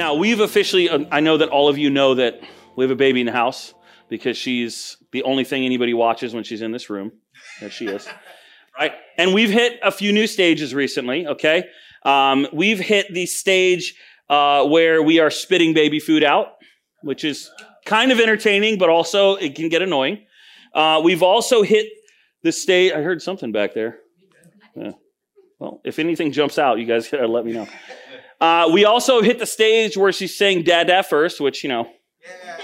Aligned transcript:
Now, 0.00 0.14
we've 0.14 0.40
officially, 0.40 0.88
uh, 0.88 1.04
I 1.12 1.20
know 1.20 1.36
that 1.36 1.50
all 1.50 1.68
of 1.68 1.76
you 1.76 1.90
know 1.90 2.14
that 2.14 2.40
we 2.74 2.84
have 2.84 2.90
a 2.90 2.96
baby 2.96 3.20
in 3.20 3.26
the 3.26 3.32
house 3.32 3.74
because 4.08 4.34
she's 4.34 4.96
the 5.12 5.22
only 5.24 5.44
thing 5.44 5.66
anybody 5.66 5.92
watches 5.92 6.32
when 6.32 6.42
she's 6.42 6.62
in 6.62 6.72
this 6.72 6.88
room. 6.88 7.12
There 7.60 7.70
she 7.70 7.86
is. 7.86 8.08
Right? 8.78 8.92
And 9.18 9.34
we've 9.34 9.50
hit 9.50 9.78
a 9.82 9.90
few 9.90 10.10
new 10.10 10.26
stages 10.26 10.72
recently, 10.72 11.26
okay? 11.26 11.64
Um, 12.04 12.46
we've 12.50 12.78
hit 12.78 13.12
the 13.12 13.26
stage 13.26 13.94
uh, 14.30 14.64
where 14.64 15.02
we 15.02 15.18
are 15.18 15.28
spitting 15.28 15.74
baby 15.74 16.00
food 16.00 16.24
out, 16.24 16.52
which 17.02 17.22
is 17.22 17.50
kind 17.84 18.10
of 18.10 18.20
entertaining, 18.20 18.78
but 18.78 18.88
also 18.88 19.34
it 19.34 19.54
can 19.54 19.68
get 19.68 19.82
annoying. 19.82 20.24
Uh, 20.72 21.02
we've 21.04 21.22
also 21.22 21.62
hit 21.62 21.88
the 22.42 22.52
stage, 22.52 22.92
I 22.92 23.02
heard 23.02 23.20
something 23.20 23.52
back 23.52 23.74
there. 23.74 23.98
Yeah. 24.74 24.92
Well, 25.58 25.82
if 25.84 25.98
anything 25.98 26.32
jumps 26.32 26.58
out, 26.58 26.78
you 26.78 26.86
guys 26.86 27.06
gotta 27.10 27.26
let 27.26 27.44
me 27.44 27.52
know. 27.52 27.68
Uh, 28.40 28.70
we 28.72 28.84
also 28.84 29.22
hit 29.22 29.38
the 29.38 29.46
stage 29.46 29.96
where 29.96 30.12
she's 30.12 30.36
saying 30.36 30.64
dada 30.64 31.02
first, 31.02 31.40
which, 31.40 31.62
you 31.62 31.68
know, 31.68 31.88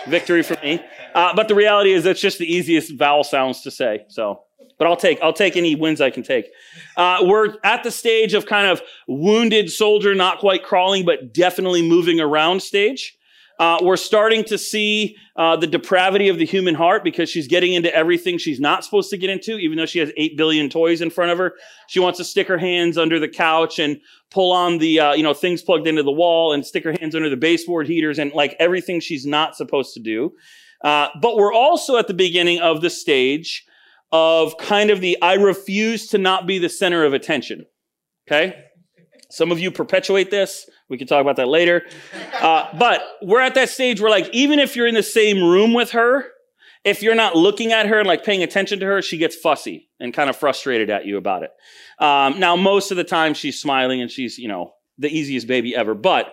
victory 0.07 0.43
for 0.43 0.57
me. 0.63 0.83
Uh, 1.15 1.35
but 1.35 1.49
the 1.49 1.55
reality 1.55 1.93
is 1.93 2.05
that's 2.05 2.21
just 2.21 2.39
the 2.39 2.51
easiest 2.51 2.97
vowel 2.97 3.25
sounds 3.25 3.63
to 3.63 3.71
say. 3.71 4.05
So, 4.09 4.43
but 4.79 4.87
I'll 4.87 4.97
take, 4.97 5.21
I'll 5.23 5.33
take 5.33 5.57
any 5.57 5.75
wins 5.75 6.01
I 6.01 6.11
can 6.11 6.23
take. 6.23 6.47
Uh, 6.97 7.19
we're 7.23 7.55
at 7.65 7.83
the 7.83 7.91
stage 7.91 8.35
of 8.35 8.47
kind 8.47 8.67
of 8.67 8.83
wounded 9.07 9.71
soldier, 9.71 10.15
not 10.15 10.39
quite 10.39 10.63
crawling, 10.63 11.05
but 11.05 11.33
definitely 11.33 11.83
moving 11.83 12.21
around 12.21 12.61
stage. 12.63 13.17
Uh, 13.59 13.79
we're 13.83 13.97
starting 13.97 14.45
to 14.45 14.59
see 14.59 15.17
uh, 15.37 15.57
the 15.57 15.67
depravity 15.67 16.29
of 16.29 16.39
the 16.39 16.45
human 16.45 16.75
heart 16.75 17.03
because 17.03 17.31
she's 17.31 17.49
getting 17.49 17.73
into 17.73 17.95
everything 17.95 18.37
she's 18.37 18.61
not 18.61 18.85
supposed 18.85 19.09
to 19.09 19.17
get 19.17 19.31
into, 19.31 19.57
even 19.57 19.79
though 19.79 19.87
she 19.87 19.99
has 19.99 20.13
8 20.17 20.37
billion 20.37 20.69
toys 20.69 21.01
in 21.01 21.09
front 21.09 21.31
of 21.31 21.39
her. 21.39 21.55
She 21.89 21.99
wants 21.99 22.19
to 22.19 22.25
stick 22.25 22.49
her 22.49 22.59
hands 22.59 22.99
under 22.99 23.19
the 23.19 23.29
couch 23.29 23.79
and 23.79 23.99
pull 24.31 24.53
on 24.53 24.79
the, 24.79 25.01
uh, 25.01 25.15
you 25.15 25.23
know, 25.23 25.33
things 25.33 25.63
plugged 25.63 25.87
into 25.87 26.03
the 26.03 26.13
wall 26.13 26.53
and 26.53 26.67
stick 26.67 26.85
her 26.85 26.95
hands 27.01 27.15
under 27.15 27.31
the 27.31 27.37
baseboard 27.37 27.87
heaters 27.87 28.19
and 28.19 28.33
like 28.33 28.57
everything 28.59 29.01
she's 29.01 29.25
not 29.25 29.57
supposed 29.57 29.95
to 29.95 30.01
do. 30.01 30.33
Uh, 30.85 31.09
but 31.23 31.37
we're 31.37 31.55
also 31.55 31.97
at 31.97 32.09
the 32.09 32.15
beginning 32.15 32.61
of 32.61 32.83
the 32.83 32.91
stage 32.91 33.65
of 34.13 34.57
kind 34.59 34.91
of 34.91 35.01
the 35.01 35.21
I 35.23 35.35
refuse 35.35 36.09
to 36.09 36.19
not 36.19 36.47
be 36.47 36.59
the 36.59 36.69
center 36.69 37.05
of 37.05 37.15
attention. 37.15 37.65
Okay? 38.29 38.65
Some 39.31 39.51
of 39.51 39.59
you 39.59 39.71
perpetuate 39.71 40.31
this. 40.31 40.69
We 40.89 40.99
can 40.99 41.07
talk 41.07 41.21
about 41.21 41.37
that 41.37 41.49
later. 41.49 41.83
Uh, 42.41 42.69
but 42.79 43.03
we're 43.23 43.41
at 43.41 43.55
that 43.55 43.69
stage 43.69 44.01
where, 44.01 44.11
like, 44.11 44.29
even 44.33 44.59
if 44.59 44.77
you're 44.77 44.87
in 44.87 44.95
the 44.95 45.03
same 45.03 45.43
room 45.43 45.73
with 45.75 45.91
her, 45.91 46.27
if 46.85 47.03
you're 47.03 47.17
not 47.17 47.35
looking 47.35 47.73
at 47.73 47.87
her 47.87 47.99
and 47.99 48.07
like 48.07 48.25
paying 48.25 48.45
attention 48.45 48.79
to 48.79 48.87
her, 48.87 49.03
she 49.03 49.19
gets 49.19 49.35
fussy 49.35 49.89
and 49.99 50.15
kind 50.15 50.31
of 50.31 50.37
frustrated 50.37 50.89
at 50.89 51.05
you 51.05 51.17
about 51.17 51.43
it. 51.43 51.51
Um, 51.99 52.39
now, 52.39 52.55
most 52.55 52.93
of 52.93 52.97
the 52.97 53.03
time, 53.05 53.35
she's 53.35 53.61
smiling 53.61 54.01
and 54.01 54.09
she's, 54.11 54.39
you 54.39 54.47
know, 54.47 54.75
the 54.97 55.09
easiest 55.09 55.49
baby 55.49 55.75
ever. 55.75 55.95
But 55.95 56.33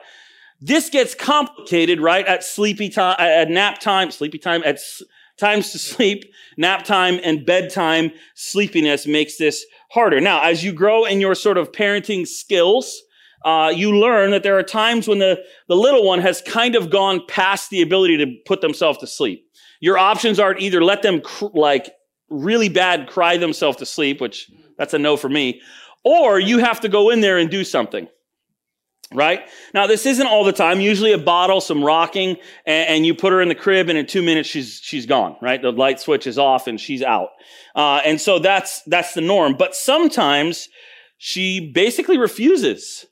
this 0.61 0.89
gets 0.89 1.16
complicated, 1.16 1.99
right? 1.99 2.25
At 2.27 2.44
sleepy 2.44 2.89
time, 2.89 3.16
at 3.17 3.49
nap 3.49 3.80
time, 3.80 4.11
sleepy 4.11 4.38
time, 4.38 4.61
at 4.64 4.75
s- 4.75 5.02
times 5.38 5.72
to 5.72 5.80
sleep, 5.80 6.26
nap 6.58 6.84
time, 6.84 7.20
and 7.23 7.45
bedtime 7.45 8.12
sleepiness 8.36 9.08
makes 9.08 9.38
this 9.38 9.66
harder. 9.92 10.20
Now, 10.20 10.42
as 10.42 10.64
you 10.64 10.73
grow 10.73 11.06
in 11.06 11.20
your 11.20 11.36
sort 11.36 11.58
of 11.58 11.72
parenting 11.72 12.28
skills, 12.28 13.02
uh, 13.45 13.72
you 13.76 13.98
learn 13.98 14.31
that 14.31 14.44
there 14.44 14.58
are 14.58 14.64
times 14.64 15.08
when 15.08 15.20
the, 15.20 15.44
the 15.67 15.76
little 15.76 16.06
one 16.06 16.22
has 16.22 16.42
kind 16.42 16.76
of 16.76 16.89
gone 16.89 17.22
past 17.28 17.70
the 17.70 17.81
ability 17.81 18.17
to 18.17 18.36
put 18.45 18.61
themselves 18.61 19.00
to 19.00 19.08
sleep. 19.08 19.45
Your 19.81 19.98
options 19.98 20.39
are 20.39 20.58
either 20.58 20.84
let 20.84 21.02
them 21.02 21.20
cr- 21.22 21.48
like 21.54 21.92
really 22.30 22.70
bad 22.70 23.08
cry 23.08 23.38
themselves 23.38 23.77
to 23.77 23.86
sleep, 23.86 24.22
which 24.22 24.49
that's 24.77 24.93
a 24.93 24.99
no 24.99 25.17
for 25.17 25.30
me, 25.30 25.61
or 26.04 26.39
you 26.39 26.60
have 26.60 26.80
to 26.82 26.89
go 26.89 27.10
in 27.10 27.22
there 27.22 27.38
and 27.38 27.49
do 27.49 27.64
something. 27.64 28.08
Right? 29.13 29.47
Now, 29.73 29.87
this 29.87 30.05
isn't 30.05 30.25
all 30.25 30.43
the 30.43 30.51
time. 30.51 30.79
Usually 30.79 31.11
a 31.11 31.17
bottle, 31.17 31.61
some 31.61 31.83
rocking, 31.83 32.37
and, 32.65 32.89
and 32.89 33.05
you 33.05 33.13
put 33.13 33.31
her 33.31 33.41
in 33.41 33.47
the 33.47 33.55
crib 33.55 33.89
and 33.89 33.97
in 33.97 34.05
two 34.05 34.21
minutes 34.21 34.49
she's, 34.49 34.79
she's 34.81 35.05
gone, 35.05 35.37
right? 35.41 35.61
The 35.61 35.71
light 35.71 35.99
switch 35.99 36.25
is 36.27 36.37
off 36.37 36.67
and 36.67 36.79
she's 36.79 37.01
out. 37.01 37.29
Uh, 37.75 38.01
and 38.03 38.19
so 38.19 38.39
that's, 38.39 38.81
that's 38.83 39.13
the 39.13 39.21
norm. 39.21 39.55
But 39.55 39.75
sometimes 39.75 40.67
she 41.17 41.71
basically 41.71 42.17
refuses. 42.17 43.05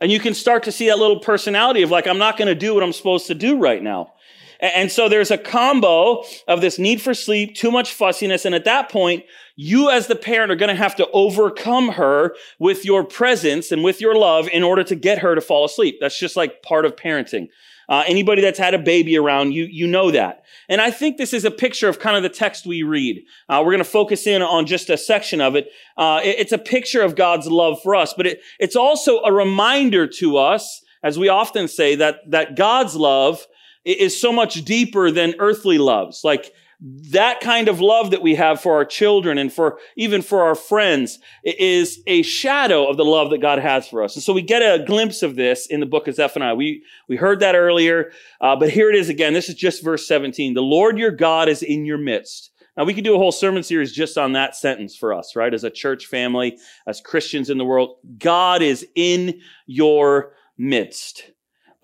And 0.00 0.10
you 0.10 0.18
can 0.18 0.34
start 0.34 0.64
to 0.64 0.72
see 0.72 0.88
that 0.88 0.98
little 0.98 1.20
personality 1.20 1.82
of 1.82 1.90
like, 1.90 2.06
I'm 2.06 2.18
not 2.18 2.36
going 2.36 2.48
to 2.48 2.54
do 2.54 2.74
what 2.74 2.82
I'm 2.82 2.92
supposed 2.92 3.28
to 3.28 3.34
do 3.34 3.58
right 3.58 3.82
now. 3.82 4.13
And 4.60 4.90
so 4.90 5.08
there's 5.08 5.30
a 5.30 5.38
combo 5.38 6.24
of 6.46 6.60
this 6.60 6.78
need 6.78 7.00
for 7.00 7.14
sleep, 7.14 7.54
too 7.54 7.70
much 7.70 7.92
fussiness. 7.92 8.44
And 8.44 8.54
at 8.54 8.64
that 8.64 8.90
point, 8.90 9.24
you 9.56 9.90
as 9.90 10.06
the 10.06 10.16
parent 10.16 10.50
are 10.50 10.56
going 10.56 10.74
to 10.74 10.82
have 10.82 10.96
to 10.96 11.08
overcome 11.12 11.90
her 11.90 12.34
with 12.58 12.84
your 12.84 13.04
presence 13.04 13.70
and 13.70 13.84
with 13.84 14.00
your 14.00 14.16
love 14.16 14.48
in 14.52 14.62
order 14.62 14.82
to 14.84 14.94
get 14.94 15.18
her 15.18 15.34
to 15.34 15.40
fall 15.40 15.64
asleep. 15.64 15.98
That's 16.00 16.18
just 16.18 16.36
like 16.36 16.62
part 16.62 16.84
of 16.84 16.96
parenting. 16.96 17.48
Uh, 17.88 18.02
anybody 18.06 18.40
that's 18.40 18.58
had 18.58 18.74
a 18.74 18.78
baby 18.78 19.16
around, 19.16 19.52
you, 19.52 19.64
you 19.64 19.86
know 19.86 20.10
that. 20.10 20.44
And 20.68 20.80
I 20.80 20.90
think 20.90 21.18
this 21.18 21.34
is 21.34 21.44
a 21.44 21.50
picture 21.50 21.88
of 21.88 21.98
kind 21.98 22.16
of 22.16 22.22
the 22.22 22.30
text 22.30 22.64
we 22.66 22.82
read. 22.82 23.22
Uh, 23.48 23.60
we're 23.64 23.72
going 23.72 23.78
to 23.78 23.84
focus 23.84 24.26
in 24.26 24.40
on 24.40 24.64
just 24.66 24.88
a 24.88 24.96
section 24.96 25.40
of 25.40 25.54
it. 25.54 25.68
Uh, 25.96 26.20
it. 26.24 26.36
It's 26.38 26.52
a 26.52 26.58
picture 26.58 27.02
of 27.02 27.14
God's 27.14 27.46
love 27.46 27.82
for 27.82 27.94
us, 27.94 28.14
but 28.16 28.26
it, 28.26 28.40
it's 28.58 28.76
also 28.76 29.20
a 29.22 29.32
reminder 29.32 30.06
to 30.06 30.38
us, 30.38 30.82
as 31.02 31.18
we 31.18 31.28
often 31.28 31.68
say, 31.68 31.94
that, 31.96 32.20
that 32.30 32.56
God's 32.56 32.96
love 32.96 33.46
is 33.84 34.18
so 34.20 34.32
much 34.32 34.64
deeper 34.64 35.10
than 35.10 35.34
earthly 35.38 35.78
loves. 35.78 36.24
Like 36.24 36.52
that 36.80 37.40
kind 37.40 37.68
of 37.68 37.80
love 37.80 38.10
that 38.10 38.22
we 38.22 38.34
have 38.34 38.60
for 38.60 38.74
our 38.74 38.84
children 38.84 39.38
and 39.38 39.52
for 39.52 39.78
even 39.96 40.20
for 40.20 40.42
our 40.42 40.54
friends 40.54 41.18
is 41.44 42.02
a 42.06 42.22
shadow 42.22 42.86
of 42.86 42.96
the 42.96 43.04
love 43.04 43.30
that 43.30 43.38
God 43.38 43.58
has 43.58 43.88
for 43.88 44.02
us. 44.02 44.16
And 44.16 44.22
so 44.22 44.32
we 44.32 44.42
get 44.42 44.60
a 44.60 44.84
glimpse 44.84 45.22
of 45.22 45.36
this 45.36 45.66
in 45.66 45.80
the 45.80 45.86
book 45.86 46.08
of 46.08 46.14
Zephaniah. 46.14 46.54
We, 46.54 46.82
we 47.08 47.16
heard 47.16 47.40
that 47.40 47.54
earlier, 47.54 48.10
uh, 48.40 48.56
but 48.56 48.70
here 48.70 48.90
it 48.90 48.96
is 48.96 49.08
again. 49.08 49.32
This 49.32 49.48
is 49.48 49.54
just 49.54 49.82
verse 49.82 50.06
17. 50.06 50.54
The 50.54 50.60
Lord 50.60 50.98
your 50.98 51.10
God 51.12 51.48
is 51.48 51.62
in 51.62 51.86
your 51.86 51.98
midst. 51.98 52.50
Now 52.76 52.84
we 52.84 52.92
could 52.92 53.04
do 53.04 53.14
a 53.14 53.18
whole 53.18 53.32
sermon 53.32 53.62
series 53.62 53.92
just 53.92 54.18
on 54.18 54.32
that 54.32 54.56
sentence 54.56 54.96
for 54.96 55.14
us, 55.14 55.36
right? 55.36 55.54
As 55.54 55.64
a 55.64 55.70
church 55.70 56.06
family, 56.06 56.58
as 56.86 57.00
Christians 57.00 57.48
in 57.48 57.56
the 57.56 57.64
world, 57.64 57.96
God 58.18 58.62
is 58.62 58.86
in 58.94 59.40
your 59.66 60.32
midst 60.58 61.30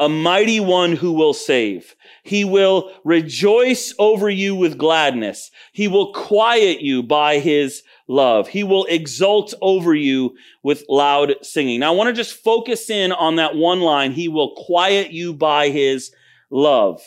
a 0.00 0.08
mighty 0.08 0.58
one 0.58 0.96
who 0.96 1.12
will 1.12 1.34
save. 1.34 1.94
He 2.24 2.42
will 2.42 2.90
rejoice 3.04 3.94
over 3.98 4.30
you 4.30 4.56
with 4.56 4.78
gladness. 4.78 5.50
He 5.72 5.88
will 5.88 6.14
quiet 6.14 6.80
you 6.80 7.02
by 7.02 7.38
his 7.38 7.82
love. 8.08 8.48
He 8.48 8.64
will 8.64 8.86
exult 8.86 9.52
over 9.60 9.94
you 9.94 10.34
with 10.62 10.86
loud 10.88 11.34
singing. 11.42 11.80
Now 11.80 11.92
I 11.92 11.96
want 11.96 12.08
to 12.08 12.14
just 12.14 12.42
focus 12.42 12.88
in 12.88 13.12
on 13.12 13.36
that 13.36 13.54
one 13.54 13.80
line. 13.80 14.12
He 14.12 14.26
will 14.26 14.54
quiet 14.56 15.12
you 15.12 15.34
by 15.34 15.68
his 15.68 16.12
love. 16.50 17.02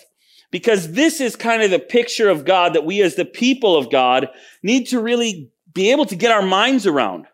Because 0.52 0.92
this 0.92 1.20
is 1.20 1.36
kind 1.36 1.64
of 1.64 1.72
the 1.72 1.80
picture 1.80 2.30
of 2.30 2.46
God 2.46 2.74
that 2.74 2.86
we 2.86 3.02
as 3.02 3.16
the 3.16 3.26
people 3.26 3.76
of 3.76 3.90
God 3.90 4.30
need 4.62 4.86
to 4.90 5.02
really 5.02 5.52
be 5.74 5.90
able 5.92 6.06
to 6.06 6.16
get 6.16 6.32
our 6.32 6.44
minds 6.44 6.86
around. 6.86 7.26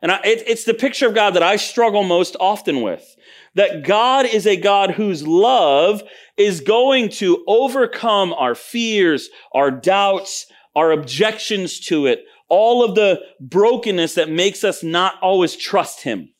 And 0.00 0.10
I, 0.10 0.20
it, 0.24 0.42
it's 0.46 0.64
the 0.64 0.72
picture 0.72 1.06
of 1.06 1.14
God 1.14 1.34
that 1.34 1.42
I 1.42 1.56
struggle 1.56 2.02
most 2.02 2.34
often 2.40 2.80
with 2.80 3.14
that 3.54 3.84
God 3.84 4.26
is 4.26 4.46
a 4.46 4.56
God 4.56 4.92
whose 4.92 5.26
love 5.26 6.02
is 6.36 6.60
going 6.60 7.10
to 7.10 7.44
overcome 7.46 8.32
our 8.32 8.54
fears, 8.54 9.28
our 9.52 9.70
doubts, 9.70 10.46
our 10.74 10.92
objections 10.92 11.80
to 11.80 12.06
it, 12.06 12.24
all 12.48 12.84
of 12.84 12.94
the 12.94 13.20
brokenness 13.40 14.14
that 14.14 14.30
makes 14.30 14.64
us 14.64 14.82
not 14.82 15.14
always 15.22 15.56
trust 15.56 16.02
Him. 16.02 16.30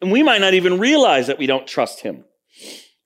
And 0.00 0.12
we 0.12 0.22
might 0.22 0.40
not 0.40 0.54
even 0.54 0.78
realize 0.78 1.26
that 1.26 1.38
we 1.38 1.46
don't 1.46 1.66
trust 1.66 2.00
Him. 2.00 2.24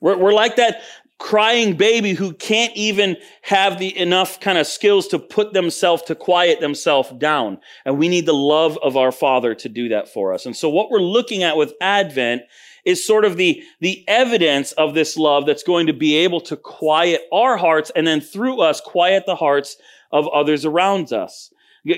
We're, 0.00 0.16
we're 0.16 0.34
like 0.34 0.56
that 0.56 0.82
crying 1.18 1.76
baby 1.76 2.12
who 2.12 2.32
can't 2.32 2.76
even 2.76 3.16
have 3.42 3.78
the 3.78 3.96
enough 3.96 4.40
kind 4.40 4.58
of 4.58 4.66
skills 4.66 5.06
to 5.08 5.18
put 5.18 5.52
themselves 5.52 6.02
to 6.02 6.14
quiet 6.14 6.60
themselves 6.60 7.10
down 7.18 7.58
and 7.84 7.98
we 7.98 8.08
need 8.08 8.26
the 8.26 8.34
love 8.34 8.76
of 8.82 8.96
our 8.96 9.12
father 9.12 9.54
to 9.54 9.68
do 9.68 9.88
that 9.88 10.08
for 10.08 10.34
us 10.34 10.44
and 10.44 10.56
so 10.56 10.68
what 10.68 10.90
we're 10.90 10.98
looking 10.98 11.44
at 11.44 11.56
with 11.56 11.72
advent 11.80 12.42
is 12.84 13.06
sort 13.06 13.24
of 13.24 13.36
the, 13.36 13.62
the 13.80 14.04
evidence 14.08 14.72
of 14.72 14.94
this 14.94 15.16
love 15.16 15.46
that's 15.46 15.62
going 15.62 15.86
to 15.86 15.92
be 15.92 16.16
able 16.16 16.40
to 16.42 16.56
quiet 16.56 17.22
our 17.32 17.56
hearts 17.56 17.90
and 17.94 18.06
then 18.06 18.20
through 18.20 18.60
us 18.60 18.80
quiet 18.80 19.24
the 19.26 19.36
hearts 19.36 19.76
of 20.12 20.28
others 20.28 20.64
around 20.64 21.12
us. 21.12 21.50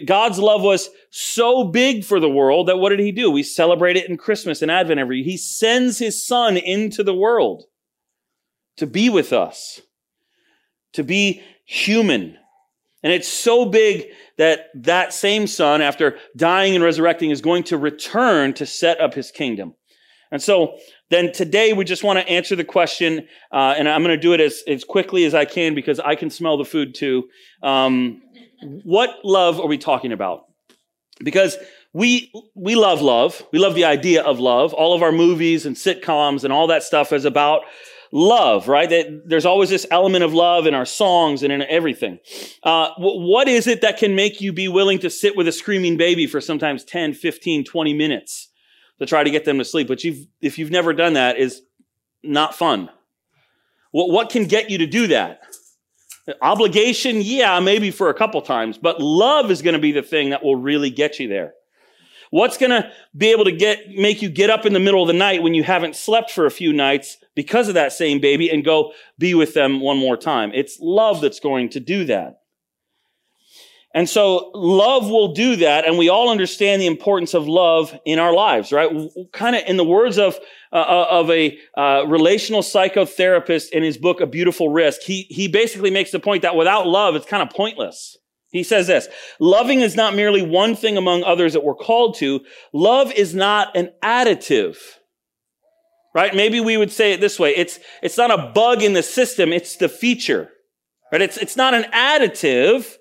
God's 0.05 0.39
love 0.39 0.63
was 0.63 0.91
so 1.11 1.65
big 1.65 2.05
for 2.05 2.19
the 2.19 2.29
world 2.29 2.67
that 2.69 2.79
what 2.79 2.91
did 2.91 2.99
he 2.99 3.13
do? 3.13 3.31
We 3.31 3.45
celebrate 3.45 3.97
it 3.97 4.09
in 4.09 4.17
Christmas 4.17 4.61
and 4.61 4.71
Advent 4.71 4.99
every 4.99 5.19
year. 5.19 5.25
He 5.25 5.37
sends 5.37 5.99
his 5.99 6.27
son 6.27 6.57
into 6.57 7.05
the 7.05 7.15
world 7.15 7.65
to 8.79 8.87
be 8.87 9.09
with 9.09 9.33
us, 9.33 9.81
to 10.95 11.05
be 11.05 11.41
human. 11.65 12.37
And 13.03 13.13
it's 13.13 13.29
so 13.29 13.65
big 13.65 14.07
that 14.39 14.71
that 14.75 15.13
same 15.13 15.47
son, 15.47 15.81
after 15.83 16.19
dying 16.37 16.75
and 16.75 16.83
resurrecting, 16.83 17.31
is 17.31 17.41
going 17.41 17.63
to 17.65 17.79
return 17.79 18.55
to 18.55 18.67
set 18.67 19.01
up 19.01 19.15
his 19.15 19.31
kingdom. 19.31 19.75
And 20.33 20.43
so 20.43 20.77
then 21.11 21.33
today 21.33 21.73
we 21.73 21.85
just 21.85 22.03
want 22.03 22.19
to 22.19 22.29
answer 22.29 22.57
the 22.57 22.65
question, 22.65 23.29
uh, 23.53 23.75
and 23.77 23.89
I'm 23.89 24.03
going 24.03 24.17
to 24.17 24.21
do 24.21 24.33
it 24.33 24.41
as, 24.41 24.63
as 24.67 24.85
quickly 24.85 25.25
as 25.25 25.35
I 25.35 25.45
can 25.45 25.75
because 25.75 26.01
I 26.01 26.15
can 26.15 26.31
smell 26.31 26.57
the 26.57 26.65
food 26.65 26.95
too. 26.95 27.29
Um, 27.63 28.23
what 28.85 29.25
love 29.25 29.61
are 29.61 29.67
we 29.67 29.79
talking 29.79 30.13
about? 30.13 30.47
Because 31.23 31.57
we 31.93 32.31
we 32.55 32.75
love 32.75 33.01
love. 33.01 33.43
We 33.53 33.59
love 33.59 33.75
the 33.75 33.85
idea 33.85 34.23
of 34.23 34.39
love. 34.39 34.75
All 34.75 34.95
of 34.95 35.03
our 35.03 35.13
movies 35.13 35.65
and 35.65 35.77
sitcoms 35.77 36.45
and 36.45 36.53
all 36.53 36.67
that 36.67 36.83
stuff 36.83 37.13
is 37.13 37.25
about 37.25 37.63
love, 38.13 38.69
right? 38.69 38.89
That 38.91 39.23
there's 39.27 39.47
always 39.47 39.71
this 39.71 39.87
element 39.91 40.23
of 40.23 40.35
love 40.35 40.67
in 40.67 40.75
our 40.75 40.85
songs 40.85 41.43
and 41.43 41.53
in 41.53 41.63
everything. 41.63 42.19
Uh, 42.63 42.91
what 42.99 43.49
is 43.49 43.67
it 43.67 43.81
that 43.81 43.97
can 43.97 44.15
make 44.15 44.41
you 44.41 44.53
be 44.53 44.69
willing 44.69 44.99
to 45.01 45.11
sit 45.11 45.37
with 45.37 45.49
a 45.49 45.53
screaming 45.53 45.97
baby 45.97 46.27
for 46.27 46.41
sometimes 46.41 46.85
10, 46.85 47.15
15, 47.15 47.65
20 47.65 47.95
minutes 47.95 48.51
to 48.99 49.07
try 49.07 49.25
to 49.25 49.31
get 49.31 49.45
them 49.45 49.59
to 49.59 49.65
sleep? 49.65 49.89
But 49.89 50.05
you've, 50.05 50.27
if 50.41 50.59
you've 50.59 50.71
never 50.71 50.93
done 50.93 51.15
that, 51.15 51.39
is 51.39 51.63
not 52.23 52.55
fun. 52.55 52.91
What, 53.91 54.11
what 54.11 54.31
can 54.31 54.45
get 54.45 54.71
you 54.71 54.79
to 54.79 54.87
do 54.87 55.07
that? 55.09 55.41
Obligation, 56.43 57.21
yeah, 57.23 57.61
maybe 57.61 57.91
for 57.91 58.11
a 58.11 58.15
couple 58.15 58.43
times, 58.43 58.79
but 58.79 59.01
love 59.01 59.51
is 59.51 59.63
going 59.63 59.75
to 59.75 59.81
be 59.81 59.93
the 59.93 60.03
thing 60.03 60.31
that 60.31 60.43
will 60.43 60.57
really 60.57 60.91
get 60.91 61.21
you 61.21 61.29
there. 61.29 61.55
What's 62.31 62.59
going 62.59 62.71
to 62.71 62.91
be 63.17 63.29
able 63.29 63.45
to 63.45 63.53
get 63.53 63.89
make 63.91 64.21
you 64.21 64.29
get 64.29 64.51
up 64.51 64.67
in 64.67 64.73
the 64.73 64.81
middle 64.81 65.01
of 65.01 65.07
the 65.07 65.13
night 65.13 65.43
when 65.43 65.55
you 65.55 65.63
haven't 65.63 65.95
slept 65.95 66.33
for 66.33 66.45
a 66.45 66.51
few 66.51 66.73
nights 66.73 67.19
because 67.37 67.69
of 67.69 67.75
that 67.75 67.93
same 67.93 68.21
baby 68.21 68.51
and 68.51 68.65
go 68.65 68.93
be 69.19 69.35
with 69.35 69.55
them 69.55 69.81
one 69.81 69.97
more 69.97 70.17
time? 70.17 70.51
It's 70.53 70.79
love 70.81 71.21
that's 71.21 71.39
going 71.39 71.69
to 71.71 71.81
do 71.81 72.05
that. 72.07 72.41
And 73.97 74.07
so 74.07 74.51
love 74.53 75.09
will 75.09 75.33
do 75.33 75.57
that. 75.57 75.87
And 75.87 75.97
we 75.97 76.11
all 76.11 76.29
understand 76.29 76.83
the 76.83 76.87
importance 76.87 77.33
of 77.33 77.49
love 77.49 77.99
in 78.05 78.19
our 78.19 78.35
lives, 78.35 78.71
right? 78.71 78.91
Kind 79.33 79.57
of 79.57 79.63
in 79.67 79.79
the 79.79 79.87
words 79.87 80.19
of, 80.19 80.39
uh, 80.71 80.77
uh, 80.77 81.07
of 81.11 81.31
a 81.31 81.59
uh, 81.79 82.05
relational 82.07 82.61
psychotherapist 82.61 83.71
in 83.71 83.83
his 83.83 83.97
book, 83.97 84.21
A 84.21 84.27
Beautiful 84.27 84.69
Risk, 84.69 85.01
he, 85.01 85.23
he 85.31 85.49
basically 85.49 85.91
makes 85.91 86.11
the 86.11 86.21
point 86.21 86.43
that 86.43 86.57
without 86.57 86.87
love, 86.87 87.17
it's 87.17 87.25
kind 87.25 87.43
of 87.43 87.49
pointless. 87.49 88.19
He 88.51 88.65
says 88.65 88.87
this, 88.87 89.09
loving 89.41 89.81
is 89.81 89.97
not 89.97 90.15
merely 90.15 90.43
one 90.43 90.77
thing 90.77 90.99
among 90.99 91.25
others 91.25 91.55
that 91.55 91.65
we're 91.65 91.75
called 91.75 92.17
to. 92.17 92.41
Love 92.75 93.11
is 93.13 93.35
not 93.35 93.75
an 93.75 93.93
additive. 94.05 94.77
Right? 96.15 96.35
Maybe 96.35 96.61
we 96.61 96.77
would 96.77 96.93
say 96.93 97.15
it 97.15 97.23
this 97.23 97.39
way. 97.39 97.57
It's, 97.57 97.79
it's 98.03 98.19
not 98.19 98.31
a 98.31 98.53
bug 98.53 98.83
in 98.83 98.93
the 98.93 99.03
system. 99.03 99.55
It's 99.55 99.77
the 99.77 99.89
feature. 99.89 100.51
Right? 101.11 101.23
It's, 101.23 101.39
it's 101.39 101.57
not 101.57 101.73
an 101.73 101.85
additive. 101.95 102.97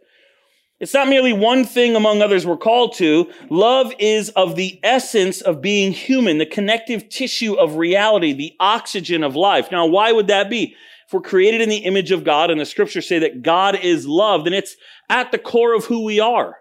It's 0.82 0.94
not 0.94 1.08
merely 1.08 1.32
one 1.32 1.64
thing 1.64 1.96
among 1.96 2.22
others 2.22 2.46
we're 2.46 2.58
called 2.58 2.96
to. 2.96 3.32
Love 3.50 3.94
is 3.98 4.28
of 4.32 4.58
the 4.58 4.78
essence 4.84 5.40
of 5.40 5.62
being 5.62 5.94
human, 5.94 6.38
the 6.38 6.46
connective 6.46 7.08
tissue 7.08 7.54
of 7.54 7.78
reality, 7.78 8.34
the 8.34 8.54
oxygen 8.60 9.24
of 9.24 9.38
life. 9.38 9.72
Now, 9.72 9.86
why 9.86 10.12
would 10.12 10.28
that 10.28 10.50
be? 10.50 10.76
If 11.08 11.14
we're 11.14 11.22
created 11.22 11.62
in 11.62 11.70
the 11.70 11.78
image 11.78 12.12
of 12.12 12.26
God 12.26 12.52
and 12.52 12.60
the 12.60 12.66
scriptures 12.66 13.08
say 13.08 13.20
that 13.20 13.42
God 13.42 13.78
is 13.82 14.06
love, 14.06 14.44
then 14.44 14.54
it's 14.54 14.76
at 15.10 15.32
the 15.32 15.38
core 15.38 15.74
of 15.74 15.86
who 15.86 16.04
we 16.04 16.20
are. 16.20 16.58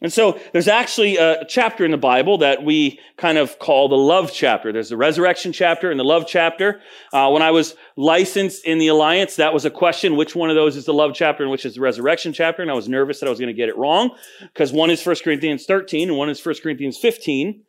And 0.00 0.12
so 0.12 0.38
there's 0.52 0.68
actually 0.68 1.16
a 1.16 1.44
chapter 1.48 1.84
in 1.84 1.90
the 1.90 1.98
Bible 1.98 2.38
that 2.38 2.62
we 2.62 3.00
kind 3.16 3.36
of 3.36 3.58
call 3.58 3.88
the 3.88 3.96
love 3.96 4.30
chapter. 4.32 4.72
There's 4.72 4.90
the 4.90 4.96
resurrection 4.96 5.52
chapter 5.52 5.90
and 5.90 5.98
the 5.98 6.04
love 6.04 6.24
chapter. 6.28 6.80
Uh, 7.12 7.30
when 7.30 7.42
I 7.42 7.50
was 7.50 7.74
licensed 7.96 8.64
in 8.64 8.78
the 8.78 8.86
Alliance, 8.88 9.34
that 9.36 9.52
was 9.52 9.64
a 9.64 9.70
question. 9.70 10.14
Which 10.14 10.36
one 10.36 10.50
of 10.50 10.56
those 10.56 10.76
is 10.76 10.84
the 10.84 10.94
love 10.94 11.14
chapter 11.14 11.42
and 11.42 11.50
which 11.50 11.66
is 11.66 11.74
the 11.74 11.80
resurrection 11.80 12.32
chapter? 12.32 12.62
And 12.62 12.70
I 12.70 12.74
was 12.74 12.88
nervous 12.88 13.18
that 13.18 13.26
I 13.26 13.30
was 13.30 13.40
going 13.40 13.48
to 13.48 13.54
get 13.54 13.68
it 13.68 13.76
wrong 13.76 14.10
because 14.40 14.72
one 14.72 14.90
is 14.90 15.04
1 15.04 15.16
Corinthians 15.24 15.66
13 15.66 16.10
and 16.10 16.16
one 16.16 16.30
is 16.30 16.44
1 16.44 16.54
Corinthians 16.62 16.96
15. 16.96 17.64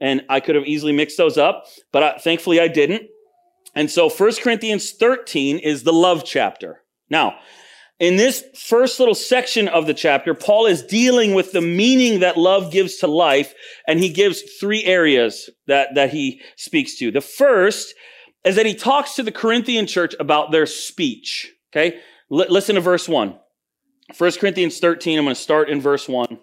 And 0.00 0.22
I 0.28 0.38
could 0.38 0.54
have 0.54 0.64
easily 0.64 0.92
mixed 0.92 1.16
those 1.16 1.36
up, 1.36 1.66
but 1.90 2.02
I, 2.02 2.18
thankfully 2.18 2.60
I 2.60 2.68
didn't. 2.68 3.08
And 3.74 3.90
so 3.90 4.08
1 4.08 4.34
Corinthians 4.36 4.92
13 4.92 5.58
is 5.58 5.82
the 5.82 5.92
love 5.92 6.24
chapter. 6.24 6.82
Now, 7.10 7.38
in 8.02 8.16
this 8.16 8.44
first 8.56 8.98
little 8.98 9.14
section 9.14 9.68
of 9.68 9.86
the 9.86 9.94
chapter, 9.94 10.34
Paul 10.34 10.66
is 10.66 10.82
dealing 10.82 11.34
with 11.34 11.52
the 11.52 11.60
meaning 11.60 12.18
that 12.18 12.36
love 12.36 12.72
gives 12.72 12.96
to 12.96 13.06
life, 13.06 13.54
and 13.86 14.00
he 14.00 14.08
gives 14.08 14.42
three 14.58 14.82
areas 14.82 15.48
that, 15.68 15.94
that 15.94 16.10
he 16.10 16.40
speaks 16.56 16.96
to. 16.96 17.12
The 17.12 17.20
first 17.20 17.94
is 18.44 18.56
that 18.56 18.66
he 18.66 18.74
talks 18.74 19.14
to 19.14 19.22
the 19.22 19.30
Corinthian 19.30 19.86
church 19.86 20.16
about 20.18 20.50
their 20.50 20.66
speech. 20.66 21.52
Okay? 21.70 22.00
L- 22.32 22.46
listen 22.48 22.74
to 22.74 22.80
verse 22.80 23.08
1. 23.08 23.38
1 24.18 24.32
Corinthians 24.32 24.80
13, 24.80 25.20
I'm 25.20 25.24
going 25.24 25.36
to 25.36 25.40
start 25.40 25.70
in 25.70 25.80
verse 25.80 26.08
1 26.08 26.40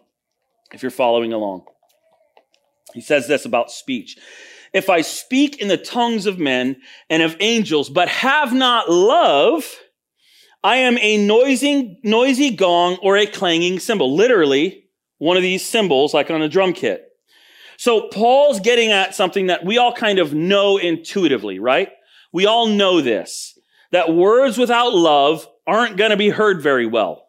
if 0.71 0.81
you're 0.81 0.89
following 0.89 1.33
along. 1.33 1.65
He 2.93 3.01
says 3.01 3.27
this 3.27 3.43
about 3.43 3.69
speech. 3.69 4.17
If 4.71 4.89
I 4.89 5.01
speak 5.01 5.57
in 5.57 5.67
the 5.67 5.75
tongues 5.75 6.25
of 6.25 6.39
men 6.39 6.77
and 7.09 7.21
of 7.21 7.35
angels, 7.41 7.89
but 7.89 8.07
have 8.07 8.53
not 8.53 8.89
love, 8.89 9.65
I 10.63 10.77
am 10.77 10.97
a 10.97 11.17
noisy, 11.25 11.99
noisy 12.03 12.51
gong 12.51 12.97
or 13.01 13.17
a 13.17 13.25
clanging 13.25 13.79
cymbal. 13.79 14.15
Literally, 14.15 14.85
one 15.17 15.37
of 15.37 15.43
these 15.43 15.65
cymbals, 15.65 16.13
like 16.13 16.29
on 16.29 16.41
a 16.41 16.49
drum 16.49 16.73
kit. 16.73 17.05
So 17.77 18.09
Paul's 18.09 18.59
getting 18.59 18.91
at 18.91 19.15
something 19.15 19.47
that 19.47 19.63
we 19.63 19.77
all 19.77 19.93
kind 19.93 20.19
of 20.19 20.33
know 20.33 20.77
intuitively, 20.77 21.59
right? 21.59 21.89
We 22.33 22.45
all 22.45 22.67
know 22.67 22.99
this, 22.99 23.57
that 23.91 24.13
words 24.13 24.57
without 24.57 24.93
love 24.93 25.47
aren't 25.65 25.97
going 25.97 26.11
to 26.11 26.17
be 26.17 26.29
heard 26.29 26.61
very 26.61 26.85
well. 26.85 27.25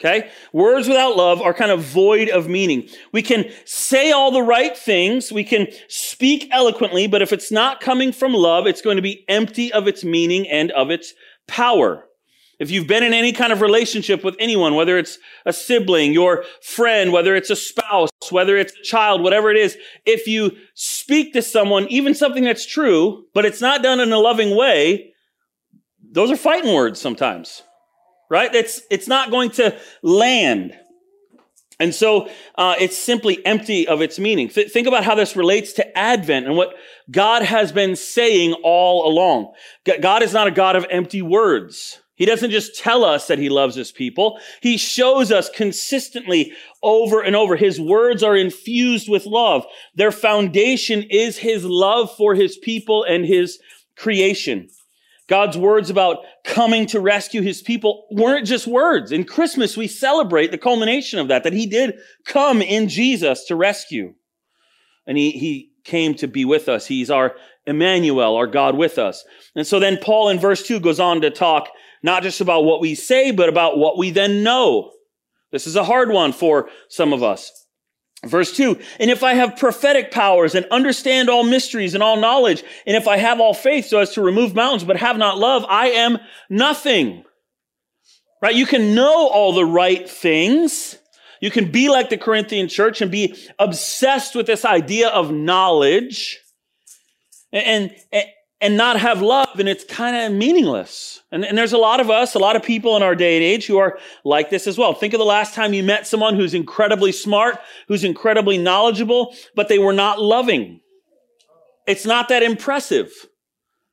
Okay? 0.00 0.30
Words 0.54 0.88
without 0.88 1.14
love 1.14 1.42
are 1.42 1.52
kind 1.52 1.70
of 1.70 1.82
void 1.82 2.30
of 2.30 2.48
meaning. 2.48 2.88
We 3.12 3.20
can 3.20 3.50
say 3.66 4.12
all 4.12 4.30
the 4.30 4.42
right 4.42 4.74
things. 4.74 5.30
We 5.30 5.44
can 5.44 5.66
speak 5.88 6.48
eloquently, 6.50 7.06
but 7.06 7.20
if 7.20 7.34
it's 7.34 7.52
not 7.52 7.82
coming 7.82 8.12
from 8.12 8.32
love, 8.32 8.66
it's 8.66 8.80
going 8.80 8.96
to 8.96 9.02
be 9.02 9.26
empty 9.28 9.70
of 9.70 9.86
its 9.86 10.02
meaning 10.02 10.48
and 10.48 10.70
of 10.70 10.90
its 10.90 11.12
power. 11.46 12.06
If 12.60 12.70
you've 12.70 12.86
been 12.86 13.02
in 13.02 13.14
any 13.14 13.32
kind 13.32 13.54
of 13.54 13.62
relationship 13.62 14.22
with 14.22 14.36
anyone, 14.38 14.74
whether 14.74 14.98
it's 14.98 15.18
a 15.46 15.52
sibling, 15.52 16.12
your 16.12 16.44
friend, 16.62 17.10
whether 17.10 17.34
it's 17.34 17.48
a 17.48 17.56
spouse, 17.56 18.10
whether 18.30 18.58
it's 18.58 18.74
a 18.74 18.82
child, 18.82 19.22
whatever 19.22 19.50
it 19.50 19.56
is, 19.56 19.78
if 20.04 20.26
you 20.26 20.52
speak 20.74 21.32
to 21.32 21.40
someone, 21.40 21.88
even 21.88 22.14
something 22.14 22.44
that's 22.44 22.66
true, 22.66 23.24
but 23.32 23.46
it's 23.46 23.62
not 23.62 23.82
done 23.82 23.98
in 23.98 24.12
a 24.12 24.18
loving 24.18 24.54
way, 24.54 25.14
those 26.12 26.30
are 26.30 26.36
fighting 26.36 26.74
words 26.74 27.00
sometimes, 27.00 27.62
right? 28.28 28.54
It's, 28.54 28.82
it's 28.90 29.08
not 29.08 29.30
going 29.30 29.50
to 29.52 29.74
land. 30.02 30.78
And 31.78 31.94
so 31.94 32.28
uh, 32.56 32.74
it's 32.78 32.98
simply 32.98 33.44
empty 33.46 33.88
of 33.88 34.02
its 34.02 34.18
meaning. 34.18 34.50
Th- 34.50 34.70
think 34.70 34.86
about 34.86 35.02
how 35.02 35.14
this 35.14 35.34
relates 35.34 35.72
to 35.74 35.98
Advent 35.98 36.44
and 36.44 36.56
what 36.56 36.74
God 37.10 37.42
has 37.42 37.72
been 37.72 37.96
saying 37.96 38.52
all 38.62 39.10
along. 39.10 39.54
God 40.02 40.22
is 40.22 40.34
not 40.34 40.46
a 40.46 40.50
God 40.50 40.76
of 40.76 40.84
empty 40.90 41.22
words. 41.22 42.02
He 42.20 42.26
doesn't 42.26 42.50
just 42.50 42.78
tell 42.78 43.02
us 43.02 43.28
that 43.28 43.38
he 43.38 43.48
loves 43.48 43.74
his 43.74 43.92
people. 43.92 44.38
He 44.60 44.76
shows 44.76 45.32
us 45.32 45.48
consistently 45.48 46.52
over 46.82 47.22
and 47.22 47.34
over. 47.34 47.56
His 47.56 47.80
words 47.80 48.22
are 48.22 48.36
infused 48.36 49.08
with 49.08 49.24
love. 49.24 49.64
Their 49.94 50.12
foundation 50.12 51.02
is 51.04 51.38
his 51.38 51.64
love 51.64 52.14
for 52.14 52.34
his 52.34 52.58
people 52.58 53.04
and 53.04 53.24
his 53.24 53.58
creation. 53.96 54.68
God's 55.28 55.56
words 55.56 55.88
about 55.88 56.18
coming 56.44 56.84
to 56.88 57.00
rescue 57.00 57.40
his 57.40 57.62
people 57.62 58.06
weren't 58.10 58.46
just 58.46 58.66
words. 58.66 59.12
In 59.12 59.24
Christmas, 59.24 59.74
we 59.74 59.88
celebrate 59.88 60.50
the 60.50 60.58
culmination 60.58 61.20
of 61.20 61.28
that, 61.28 61.42
that 61.44 61.54
he 61.54 61.66
did 61.66 61.98
come 62.26 62.60
in 62.60 62.90
Jesus 62.90 63.46
to 63.46 63.56
rescue. 63.56 64.12
And 65.06 65.16
he, 65.16 65.30
he 65.30 65.72
came 65.84 66.14
to 66.16 66.28
be 66.28 66.44
with 66.44 66.68
us. 66.68 66.86
He's 66.86 67.10
our 67.10 67.36
Emmanuel, 67.66 68.36
our 68.36 68.46
God 68.46 68.76
with 68.76 68.98
us. 68.98 69.24
And 69.56 69.66
so 69.66 69.80
then 69.80 69.96
Paul 69.96 70.28
in 70.28 70.38
verse 70.38 70.66
2 70.66 70.80
goes 70.80 71.00
on 71.00 71.22
to 71.22 71.30
talk 71.30 71.70
not 72.02 72.22
just 72.22 72.40
about 72.40 72.64
what 72.64 72.80
we 72.80 72.94
say, 72.94 73.30
but 73.30 73.48
about 73.48 73.78
what 73.78 73.98
we 73.98 74.10
then 74.10 74.42
know. 74.42 74.92
This 75.52 75.66
is 75.66 75.76
a 75.76 75.84
hard 75.84 76.10
one 76.10 76.32
for 76.32 76.68
some 76.88 77.12
of 77.12 77.22
us. 77.22 77.52
Verse 78.26 78.54
2, 78.54 78.78
and 78.98 79.10
if 79.10 79.22
I 79.22 79.32
have 79.32 79.56
prophetic 79.56 80.10
powers 80.10 80.54
and 80.54 80.66
understand 80.70 81.30
all 81.30 81.42
mysteries 81.42 81.94
and 81.94 82.02
all 82.02 82.20
knowledge, 82.20 82.62
and 82.86 82.94
if 82.94 83.08
I 83.08 83.16
have 83.16 83.40
all 83.40 83.54
faith 83.54 83.86
so 83.86 83.98
as 83.98 84.12
to 84.12 84.20
remove 84.20 84.54
mountains 84.54 84.84
but 84.84 84.98
have 84.98 85.16
not 85.16 85.38
love, 85.38 85.64
I 85.66 85.88
am 85.88 86.18
nothing. 86.50 87.24
Right? 88.42 88.54
You 88.54 88.66
can 88.66 88.94
know 88.94 89.28
all 89.28 89.54
the 89.54 89.64
right 89.64 90.08
things. 90.08 90.98
You 91.40 91.50
can 91.50 91.70
be 91.70 91.88
like 91.88 92.10
the 92.10 92.18
Corinthian 92.18 92.68
church 92.68 93.00
and 93.00 93.10
be 93.10 93.34
obsessed 93.58 94.34
with 94.34 94.46
this 94.46 94.66
idea 94.66 95.08
of 95.08 95.32
knowledge. 95.32 96.38
And, 97.52 97.96
and, 98.12 98.24
and 98.60 98.76
not 98.76 99.00
have 99.00 99.22
love 99.22 99.58
and 99.58 99.68
it's 99.68 99.84
kind 99.84 100.16
of 100.16 100.32
meaningless. 100.32 101.22
And, 101.32 101.44
and, 101.44 101.56
there's 101.56 101.72
a 101.72 101.78
lot 101.78 102.00
of 102.00 102.10
us, 102.10 102.34
a 102.34 102.38
lot 102.38 102.56
of 102.56 102.62
people 102.62 102.96
in 102.96 103.02
our 103.02 103.14
day 103.14 103.36
and 103.36 103.44
age 103.44 103.66
who 103.66 103.78
are 103.78 103.98
like 104.24 104.50
this 104.50 104.66
as 104.66 104.76
well. 104.76 104.92
Think 104.94 105.14
of 105.14 105.18
the 105.18 105.24
last 105.24 105.54
time 105.54 105.72
you 105.72 105.82
met 105.82 106.06
someone 106.06 106.34
who's 106.34 106.54
incredibly 106.54 107.12
smart, 107.12 107.58
who's 107.88 108.04
incredibly 108.04 108.58
knowledgeable, 108.58 109.34
but 109.54 109.68
they 109.68 109.78
were 109.78 109.92
not 109.92 110.20
loving. 110.20 110.80
It's 111.86 112.04
not 112.04 112.28
that 112.28 112.42
impressive. 112.42 113.10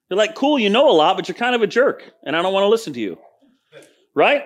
You're 0.09 0.17
like, 0.17 0.35
cool, 0.35 0.59
you 0.59 0.69
know 0.69 0.89
a 0.89 0.93
lot, 0.93 1.15
but 1.15 1.27
you're 1.27 1.35
kind 1.35 1.55
of 1.55 1.61
a 1.61 1.67
jerk 1.67 2.11
and 2.23 2.35
I 2.35 2.41
don't 2.41 2.53
want 2.53 2.63
to 2.63 2.69
listen 2.69 2.93
to 2.93 2.99
you. 2.99 3.17
Right? 4.13 4.43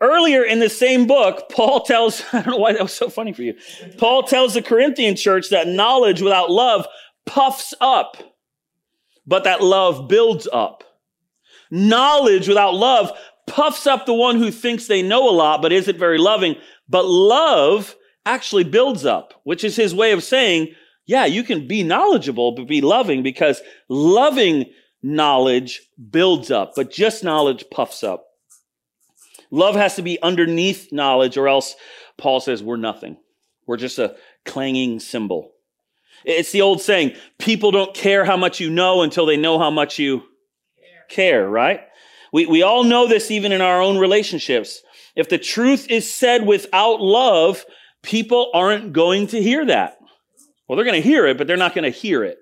Earlier 0.00 0.44
in 0.44 0.60
the 0.60 0.70
same 0.70 1.06
book, 1.06 1.50
Paul 1.50 1.80
tells, 1.82 2.22
I 2.32 2.42
don't 2.42 2.52
know 2.52 2.58
why 2.58 2.72
that 2.72 2.82
was 2.82 2.92
so 2.92 3.08
funny 3.08 3.32
for 3.32 3.42
you. 3.42 3.54
Paul 3.98 4.24
tells 4.24 4.54
the 4.54 4.62
Corinthian 4.62 5.14
church 5.14 5.50
that 5.50 5.68
knowledge 5.68 6.22
without 6.22 6.50
love 6.50 6.86
puffs 7.26 7.74
up 7.80 8.16
but 9.28 9.44
that 9.44 9.62
love 9.62 10.08
builds 10.08 10.48
up. 10.50 10.82
Knowledge 11.70 12.48
without 12.48 12.74
love 12.74 13.12
puffs 13.46 13.86
up 13.86 14.06
the 14.06 14.14
one 14.14 14.36
who 14.36 14.50
thinks 14.50 14.86
they 14.86 15.02
know 15.02 15.28
a 15.28 15.30
lot 15.30 15.60
but 15.60 15.72
isn't 15.72 15.98
very 15.98 16.18
loving. 16.18 16.56
But 16.88 17.04
love 17.04 17.94
actually 18.24 18.64
builds 18.64 19.04
up, 19.04 19.34
which 19.44 19.64
is 19.64 19.76
his 19.76 19.94
way 19.94 20.12
of 20.12 20.24
saying, 20.24 20.74
yeah, 21.04 21.26
you 21.26 21.42
can 21.42 21.68
be 21.68 21.82
knowledgeable, 21.82 22.52
but 22.52 22.66
be 22.66 22.80
loving 22.80 23.22
because 23.22 23.60
loving 23.88 24.64
knowledge 25.02 25.82
builds 26.10 26.50
up, 26.50 26.72
but 26.74 26.90
just 26.90 27.22
knowledge 27.22 27.64
puffs 27.70 28.02
up. 28.02 28.24
Love 29.50 29.74
has 29.74 29.96
to 29.96 30.02
be 30.02 30.20
underneath 30.22 30.92
knowledge, 30.92 31.38
or 31.38 31.48
else 31.48 31.74
Paul 32.18 32.40
says 32.40 32.62
we're 32.62 32.76
nothing. 32.76 33.16
We're 33.66 33.78
just 33.78 33.98
a 33.98 34.16
clanging 34.44 35.00
cymbal. 35.00 35.52
It's 36.24 36.52
the 36.52 36.62
old 36.62 36.80
saying 36.80 37.14
people 37.38 37.70
don't 37.70 37.94
care 37.94 38.24
how 38.24 38.36
much 38.36 38.60
you 38.60 38.70
know 38.70 39.02
until 39.02 39.26
they 39.26 39.36
know 39.36 39.58
how 39.58 39.70
much 39.70 39.98
you 39.98 40.20
care, 40.78 41.06
care 41.08 41.48
right? 41.48 41.80
We, 42.32 42.46
we 42.46 42.62
all 42.62 42.84
know 42.84 43.06
this 43.06 43.30
even 43.30 43.52
in 43.52 43.60
our 43.60 43.80
own 43.80 43.98
relationships. 43.98 44.82
If 45.16 45.28
the 45.28 45.38
truth 45.38 45.90
is 45.90 46.10
said 46.10 46.46
without 46.46 47.00
love, 47.00 47.64
people 48.02 48.50
aren't 48.54 48.92
going 48.92 49.28
to 49.28 49.42
hear 49.42 49.64
that. 49.66 49.98
Well, 50.66 50.76
they're 50.76 50.84
going 50.84 51.00
to 51.00 51.08
hear 51.08 51.26
it, 51.26 51.38
but 51.38 51.46
they're 51.46 51.56
not 51.56 51.74
going 51.74 51.90
to 51.90 51.98
hear 51.98 52.24
it. 52.24 52.38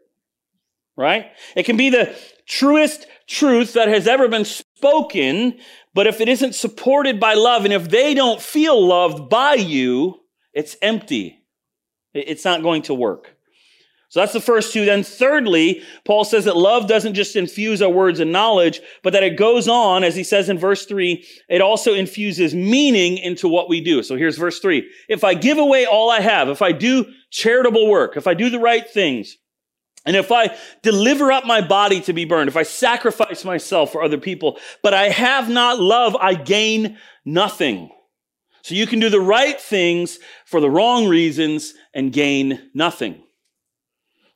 Right? 0.97 1.27
It 1.55 1.65
can 1.65 1.77
be 1.77 1.91
the 1.91 2.17
truest 2.47 3.07
truth 3.27 3.75
that 3.75 3.89
has 3.89 4.09
ever 4.09 4.29
been 4.29 4.45
spoken, 4.45 5.59
but 5.95 6.07
if 6.07 6.21
it 6.21 6.29
isn't 6.29 6.55
supported 6.55 7.21
by 7.21 7.35
love 7.35 7.65
and 7.65 7.73
if 7.73 7.89
they 7.91 8.15
don't 8.15 8.41
feel 8.41 8.85
loved 8.85 9.29
by 9.29 9.55
you, 9.55 10.21
it's 10.53 10.77
empty. 10.81 11.45
It's 12.15 12.45
not 12.45 12.63
going 12.63 12.83
to 12.83 12.95
work. 12.95 13.36
So 14.09 14.21
that's 14.21 14.33
the 14.33 14.41
first 14.41 14.73
two. 14.73 14.85
Then 14.85 15.03
thirdly, 15.03 15.83
Paul 16.05 16.25
says 16.25 16.45
that 16.45 16.57
love 16.57 16.87
doesn't 16.87 17.15
just 17.15 17.35
infuse 17.35 17.83
our 17.83 17.91
words 17.91 18.21
and 18.21 18.31
knowledge, 18.31 18.81
but 19.03 19.13
that 19.13 19.25
it 19.25 19.37
goes 19.37 19.67
on, 19.67 20.05
as 20.05 20.15
he 20.15 20.23
says 20.23 20.49
in 20.49 20.59
verse 20.59 20.87
three, 20.87 21.27
it 21.49 21.61
also 21.61 21.93
infuses 21.93 22.55
meaning 22.55 23.19
into 23.19 23.49
what 23.49 23.69
we 23.69 23.81
do. 23.81 24.03
So 24.03 24.17
here's 24.17 24.39
verse 24.39 24.61
three. 24.61 24.89
If 25.09 25.25
I 25.25 25.35
give 25.35 25.59
away 25.59 25.87
all 25.87 26.09
I 26.09 26.21
have, 26.21 26.49
if 26.49 26.63
I 26.63 26.73
do 26.73 27.07
charitable 27.31 27.89
work, 27.89 28.17
if 28.17 28.27
I 28.27 28.35
do 28.35 28.49
the 28.49 28.61
right 28.61 28.89
things, 28.89 29.37
and 30.07 30.15
if 30.15 30.31
I 30.31 30.57
deliver 30.83 31.33
up 31.33 31.45
my 31.45 31.61
body 31.61 32.01
to 32.03 32.13
be 32.13 32.25
burned, 32.25 32.49
if 32.49 32.57
I 32.57 32.63
sacrifice 32.63 33.45
myself 33.45 33.91
for 33.91 34.05
other 34.05 34.19
people, 34.19 34.61
but 34.81 34.95
I 34.95 35.09
have 35.09 35.51
not 35.51 35.81
love, 35.81 36.15
I 36.15 36.35
gain 36.35 36.97
nothing. 37.25 37.91
So 38.63 38.77
you 38.77 38.87
can 38.87 39.01
do 39.01 39.11
the 39.11 39.21
right 39.21 39.61
things 39.61 40.21
for 40.45 40.61
the 40.61 40.71
wrong 40.71 41.09
reasons 41.09 41.75
and 41.93 42.13
gain 42.13 42.71
nothing. 42.73 43.25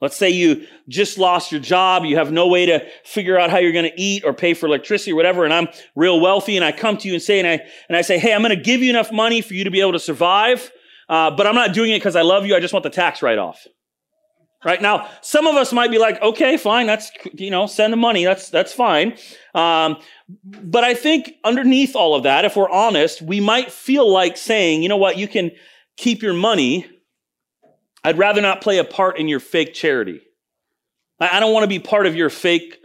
Let's 0.01 0.17
say 0.17 0.31
you 0.31 0.67
just 0.89 1.19
lost 1.19 1.53
your 1.53 1.61
job, 1.61 2.05
you 2.07 2.17
have 2.17 2.33
no 2.33 2.47
way 2.47 2.65
to 2.67 2.87
figure 3.05 3.39
out 3.39 3.51
how 3.51 3.59
you're 3.59 3.73
going 3.73 3.91
to 3.91 4.01
eat 4.01 4.25
or 4.25 4.33
pay 4.33 4.55
for 4.55 4.67
electricity 4.67 5.13
or 5.13 5.17
whatever, 5.17 5.45
and 5.45 5.53
I'm 5.53 5.69
real 5.95 6.21
wealthy, 6.21 6.57
and 6.57 6.65
I 6.65 6.73
come 6.73 6.97
to 6.97 7.09
you 7.09 7.15
and 7.15 7.23
say, 7.23 7.39
and 7.39 7.47
I, 7.47 7.61
and 7.89 7.97
I 7.97 8.01
say, 8.01 8.19
hey, 8.19 8.33
I'm 8.33 8.41
going 8.41 8.57
to 8.57 8.63
give 8.63 8.83
you 8.83 8.89
enough 8.89 9.13
money 9.13 9.43
for 9.43 9.53
you 9.53 9.65
to 9.65 9.71
be 9.71 9.81
able 9.81 9.93
to 9.93 9.99
survive, 9.99 10.73
uh, 11.09 11.31
but 11.31 11.47
I'm 11.47 11.55
not 11.55 11.75
doing 11.75 11.93
it 11.93 11.99
because 11.99 12.17
I 12.17 12.23
love 12.23 12.47
you, 12.47 12.57
I 12.57 12.61
just 12.61 12.73
want 12.73 12.85
the 12.85 12.91
tax 12.91 13.21
write 13.21 13.39
off. 13.39 13.67
Right 14.65 14.81
now, 14.83 15.09
some 15.23 15.47
of 15.47 15.57
us 15.57 15.73
might 15.73 15.91
be 15.91 15.99
like, 15.99 16.21
okay, 16.21 16.59
fine, 16.59 16.87
that's, 16.87 17.11
you 17.35 17.51
know, 17.51 17.67
send 17.67 17.93
the 17.93 17.97
money, 17.97 18.25
that's, 18.25 18.51
that's 18.51 18.75
fine. 18.75 19.17
Um, 19.55 19.97
but 20.45 20.85
I 20.85 20.95
think 20.95 21.33
underneath 21.45 21.97
all 21.97 22.15
of 22.15 22.25
that, 22.25 22.45
if 22.45 22.57
we're 22.57 22.71
honest, 22.71 23.23
we 23.23 23.41
might 23.41 23.73
feel 23.73 24.11
like 24.11 24.37
saying, 24.37 24.83
you 24.83 24.89
know 24.89 24.99
what, 24.99 25.17
you 25.17 25.29
can 25.29 25.51
keep 25.97 26.23
your 26.23 26.35
money, 26.35 26.87
I'd 28.03 28.19
rather 28.19 28.41
not 28.41 28.61
play 28.61 28.79
a 28.79 28.85
part 28.85 29.19
in 29.19 29.29
your 29.29 29.41
fake 29.41 29.75
charity. 29.75 30.21
I 31.21 31.39
don't 31.39 31.53
want 31.53 31.65
to 31.65 31.69
be 31.69 31.79
part 31.79 32.07
of 32.07 32.17
your 32.17 32.31
fake 32.31 32.79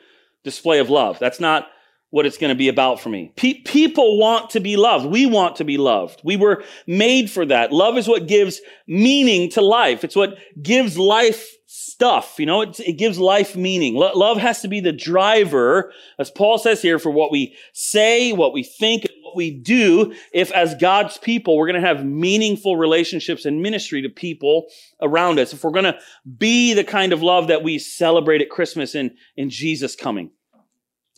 display 0.44 0.80
of 0.80 0.90
love. 0.90 1.20
That's 1.20 1.40
not 1.40 1.68
what 2.10 2.26
it's 2.26 2.38
going 2.38 2.50
to 2.50 2.58
be 2.58 2.70
about 2.70 3.00
for 3.00 3.10
me. 3.10 3.34
Pe- 3.36 3.62
people 3.62 4.18
want 4.18 4.52
to 4.52 4.60
be 4.60 4.78
loved. 4.78 5.06
We 5.06 5.26
want 5.26 5.58
to 5.58 5.64
be 5.64 5.78
loved. 5.78 6.22
We 6.24 6.38
were 6.38 6.64
made 6.88 7.30
for 7.30 7.46
that. 7.46 7.72
Love 7.74 7.98
is 7.98 8.08
what 8.08 8.28
gives 8.28 8.62
meaning 8.88 9.50
to 9.52 9.62
life. 9.62 10.04
It's 10.04 10.16
what 10.16 10.38
gives 10.62 10.98
life 10.98 11.50
stuff. 11.66 12.36
You 12.38 12.46
know, 12.46 12.62
it, 12.62 12.80
it 12.80 12.94
gives 12.94 13.20
life 13.20 13.56
meaning. 13.56 13.96
Lo- 13.96 14.14
love 14.16 14.38
has 14.38 14.62
to 14.62 14.68
be 14.68 14.80
the 14.80 14.94
driver, 14.94 15.92
as 16.20 16.32
Paul 16.32 16.58
says 16.58 16.82
here, 16.82 17.00
for 17.00 17.10
what 17.10 17.32
we 17.32 17.56
say, 17.74 18.32
what 18.32 18.54
we 18.54 18.64
think, 18.64 19.08
we 19.36 19.52
do. 19.52 20.14
If 20.34 20.52
as 20.52 20.76
God's 20.76 21.18
people, 21.18 21.58
we're 21.58 21.68
going 21.68 21.82
to 21.82 21.88
have 21.88 22.06
meaningful 22.06 22.78
relationships 22.78 23.46
and 23.46 23.62
ministry 23.62 24.02
to 24.02 24.10
people 24.10 24.68
around 25.02 25.40
us. 25.40 25.54
If 25.54 25.64
we're 25.64 25.72
going 25.72 25.86
to 25.86 26.00
be 26.38 26.74
the 26.74 26.84
kind 26.84 27.14
of 27.14 27.22
love 27.22 27.48
that 27.48 27.64
we 27.64 27.78
celebrate 27.80 28.42
at 28.42 28.50
Christmas 28.50 28.96
in, 28.96 29.16
in 29.36 29.50
Jesus 29.50 29.96
coming. 29.96 30.32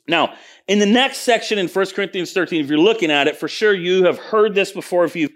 Now, 0.08 0.34
in 0.68 0.80
the 0.80 0.86
next 0.86 1.20
section 1.20 1.60
in 1.60 1.68
1 1.68 1.86
Corinthians 1.88 2.32
13, 2.32 2.64
if 2.64 2.70
you're 2.70 2.80
looking 2.80 3.12
at 3.12 3.28
it, 3.28 3.36
for 3.36 3.48
sure 3.48 3.74
you 3.74 4.06
have 4.06 4.18
heard 4.18 4.56
this 4.56 4.72
before. 4.72 5.04
If 5.04 5.16
you've 5.16 5.34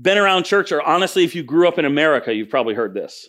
been 0.00 0.18
around 0.18 0.44
church, 0.44 0.72
or 0.72 0.82
honestly, 0.82 1.24
if 1.24 1.34
you 1.34 1.42
grew 1.42 1.68
up 1.68 1.78
in 1.78 1.84
America, 1.84 2.34
you've 2.34 2.50
probably 2.50 2.74
heard 2.74 2.94
this. 2.94 3.28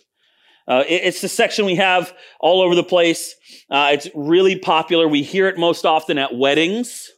Uh, 0.66 0.84
it, 0.88 1.02
it's 1.04 1.20
the 1.20 1.28
section 1.28 1.64
we 1.64 1.76
have 1.76 2.12
all 2.40 2.60
over 2.60 2.74
the 2.74 2.82
place. 2.82 3.34
Uh, 3.70 3.90
it's 3.92 4.08
really 4.14 4.58
popular. 4.58 5.06
We 5.08 5.22
hear 5.22 5.48
it 5.48 5.58
most 5.58 5.84
often 5.84 6.18
at 6.18 6.36
weddings. 6.36 7.10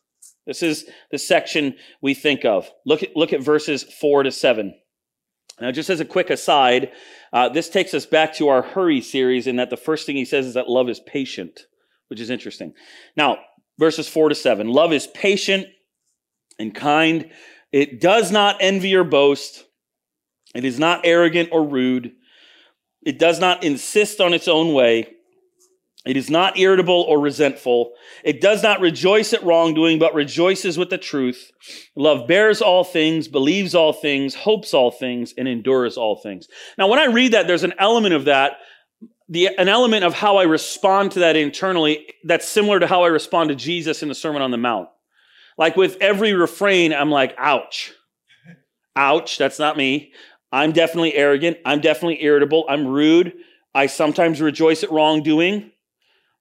This 0.46 0.62
is 0.62 0.86
the 1.10 1.18
section 1.18 1.76
we 2.00 2.14
think 2.14 2.44
of. 2.44 2.70
Look 2.84 3.02
at, 3.02 3.16
look 3.16 3.32
at 3.32 3.42
verses 3.42 3.82
four 3.82 4.22
to 4.22 4.30
seven. 4.30 4.74
Now, 5.60 5.70
just 5.70 5.90
as 5.90 6.00
a 6.00 6.04
quick 6.04 6.30
aside, 6.30 6.90
uh, 7.32 7.48
this 7.48 7.68
takes 7.68 7.94
us 7.94 8.06
back 8.06 8.34
to 8.34 8.48
our 8.48 8.62
hurry 8.62 9.00
series 9.00 9.46
in 9.46 9.56
that 9.56 9.70
the 9.70 9.76
first 9.76 10.06
thing 10.06 10.16
he 10.16 10.24
says 10.24 10.46
is 10.46 10.54
that 10.54 10.68
love 10.68 10.88
is 10.88 11.00
patient, 11.00 11.60
which 12.08 12.20
is 12.20 12.30
interesting. 12.30 12.74
Now, 13.16 13.38
verses 13.78 14.08
four 14.08 14.28
to 14.28 14.34
seven. 14.34 14.68
Love 14.68 14.92
is 14.92 15.06
patient 15.06 15.66
and 16.58 16.74
kind. 16.74 17.30
It 17.70 18.00
does 18.00 18.32
not 18.32 18.56
envy 18.60 18.94
or 18.94 19.04
boast. 19.04 19.64
It 20.54 20.64
is 20.64 20.78
not 20.78 21.02
arrogant 21.04 21.50
or 21.52 21.66
rude. 21.66 22.12
It 23.02 23.18
does 23.18 23.40
not 23.40 23.64
insist 23.64 24.20
on 24.20 24.34
its 24.34 24.48
own 24.48 24.74
way. 24.74 25.08
It 26.04 26.16
is 26.16 26.28
not 26.28 26.58
irritable 26.58 27.02
or 27.02 27.20
resentful. 27.20 27.92
It 28.24 28.40
does 28.40 28.62
not 28.62 28.80
rejoice 28.80 29.32
at 29.32 29.44
wrongdoing, 29.44 30.00
but 30.00 30.14
rejoices 30.14 30.76
with 30.76 30.90
the 30.90 30.98
truth. 30.98 31.52
Love 31.94 32.26
bears 32.26 32.60
all 32.60 32.82
things, 32.82 33.28
believes 33.28 33.74
all 33.74 33.92
things, 33.92 34.34
hopes 34.34 34.74
all 34.74 34.90
things, 34.90 35.32
and 35.38 35.46
endures 35.46 35.96
all 35.96 36.16
things. 36.16 36.48
Now, 36.76 36.88
when 36.88 36.98
I 36.98 37.06
read 37.06 37.32
that, 37.32 37.46
there's 37.46 37.62
an 37.62 37.74
element 37.78 38.14
of 38.14 38.24
that, 38.24 38.54
the, 39.28 39.50
an 39.56 39.68
element 39.68 40.04
of 40.04 40.12
how 40.12 40.38
I 40.38 40.42
respond 40.42 41.12
to 41.12 41.20
that 41.20 41.36
internally 41.36 42.06
that's 42.24 42.48
similar 42.48 42.80
to 42.80 42.86
how 42.88 43.04
I 43.04 43.08
respond 43.08 43.50
to 43.50 43.54
Jesus 43.54 44.02
in 44.02 44.08
the 44.08 44.14
Sermon 44.14 44.42
on 44.42 44.50
the 44.50 44.58
Mount. 44.58 44.88
Like 45.56 45.76
with 45.76 45.98
every 46.00 46.32
refrain, 46.32 46.92
I'm 46.92 47.10
like, 47.10 47.34
ouch. 47.38 47.92
Ouch, 48.96 49.38
that's 49.38 49.58
not 49.58 49.76
me. 49.76 50.12
I'm 50.50 50.72
definitely 50.72 51.14
arrogant. 51.14 51.58
I'm 51.64 51.80
definitely 51.80 52.22
irritable. 52.22 52.66
I'm 52.68 52.86
rude. 52.86 53.32
I 53.74 53.86
sometimes 53.86 54.40
rejoice 54.40 54.82
at 54.82 54.92
wrongdoing. 54.92 55.71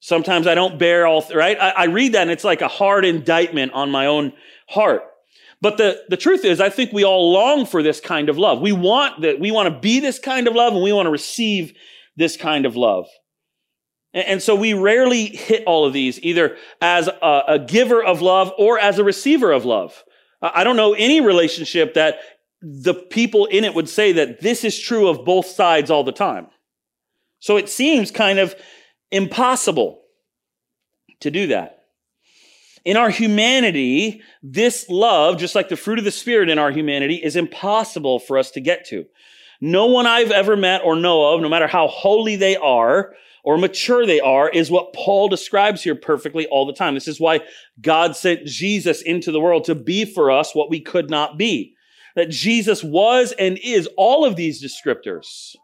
Sometimes 0.02 0.48
I 0.48 0.56
don't 0.56 0.80
bear 0.80 1.06
all, 1.06 1.24
right? 1.34 1.58
I, 1.60 1.70
I 1.70 1.84
read 1.86 2.14
that 2.14 2.24
and 2.24 2.32
it's 2.32 2.44
like 2.44 2.62
a 2.62 2.68
hard 2.68 3.06
indictment 3.06 3.72
on 3.74 3.92
my 3.92 4.08
own 4.08 4.34
heart. 4.68 5.04
But 5.62 5.78
the, 5.78 6.02
the 6.10 6.18
truth 6.18 6.44
is, 6.44 6.60
I 6.60 6.70
think 6.70 6.92
we 6.92 7.06
all 7.06 7.32
long 7.32 7.68
for 7.68 7.84
this 7.84 8.00
kind 8.00 8.28
of 8.28 8.40
love. 8.40 8.62
We 8.62 8.72
want 8.72 9.22
that, 9.22 9.40
we 9.40 9.52
want 9.52 9.72
to 9.72 9.80
be 9.80 10.00
this 10.00 10.18
kind 10.18 10.48
of 10.48 10.56
love 10.56 10.74
and 10.74 10.82
we 10.82 10.92
want 10.92 11.06
to 11.06 11.12
receive 11.12 11.74
this 12.18 12.36
kind 12.36 12.66
of 12.66 12.76
love. 12.76 13.06
And, 14.12 14.26
and 14.26 14.42
so 14.42 14.56
we 14.56 14.74
rarely 14.74 15.26
hit 15.28 15.64
all 15.68 15.86
of 15.86 15.94
these 15.94 16.20
either 16.24 16.58
as 16.82 17.08
a, 17.08 17.42
a 17.48 17.60
giver 17.60 18.04
of 18.04 18.24
love 18.24 18.52
or 18.58 18.80
as 18.80 18.98
a 18.98 19.04
receiver 19.04 19.52
of 19.52 19.66
love. 19.66 20.04
I 20.42 20.64
don't 20.64 20.78
know 20.78 20.96
any 20.96 21.22
relationship 21.22 21.94
that 21.94 22.18
the 22.60 22.96
people 22.96 23.46
in 23.46 23.64
it 23.64 23.76
would 23.76 23.88
say 23.88 24.14
that 24.14 24.42
this 24.42 24.64
is 24.64 24.80
true 24.80 25.08
of 25.08 25.24
both 25.24 25.46
sides 25.46 25.92
all 25.92 26.04
the 26.04 26.12
time. 26.12 26.48
So 27.38 27.58
it 27.58 27.70
seems 27.70 28.10
kind 28.10 28.40
of 28.40 28.56
impossible 29.12 30.02
to 31.22 31.32
do 31.32 31.48
that. 31.48 31.80
In 32.84 32.98
our 32.98 33.10
humanity, 33.10 34.22
this 34.42 34.90
love, 34.90 35.38
just 35.38 35.54
like 35.54 35.70
the 35.70 35.76
fruit 35.76 36.00
of 36.00 36.06
the 36.06 36.12
Spirit 36.12 36.50
in 36.50 36.58
our 36.58 36.72
humanity, 36.72 37.16
is 37.16 37.36
impossible 37.36 38.20
for 38.20 38.38
us 38.38 38.52
to 38.52 38.60
get 38.60 38.86
to. 38.88 39.06
No 39.60 39.86
one 39.86 40.08
I've 40.08 40.32
ever 40.32 40.58
met 40.58 40.82
or 40.84 40.96
know 40.96 41.34
of, 41.34 41.42
no 41.42 41.50
matter 41.50 41.68
how 41.68 41.88
holy 41.88 42.36
they 42.36 42.56
are 42.56 43.14
or 43.44 43.58
mature 43.58 44.06
they 44.08 44.20
are, 44.20 44.50
is 44.50 44.72
what 44.72 44.94
Paul 44.94 45.28
describes 45.28 45.84
here 45.84 45.96
perfectly 45.96 46.48
all 46.48 46.66
the 46.66 46.74
time. 46.74 46.96
This 46.96 47.08
is 47.08 47.20
why 47.20 47.42
God 47.80 48.16
sent 48.16 48.46
Jesus 48.46 49.04
into 49.04 49.32
the 49.32 49.40
world 49.40 49.66
to 49.66 49.76
be 49.76 50.06
for 50.06 50.32
us 50.32 50.56
what 50.56 50.70
we 50.70 50.80
could 50.80 51.10
not 51.10 51.38
be 51.38 51.76
that 52.16 52.30
Jesus 52.30 52.84
was 52.84 53.32
and 53.34 53.58
is 53.64 53.88
all 53.98 54.26
of 54.26 54.36
these 54.36 54.64
descriptors. 54.64 55.56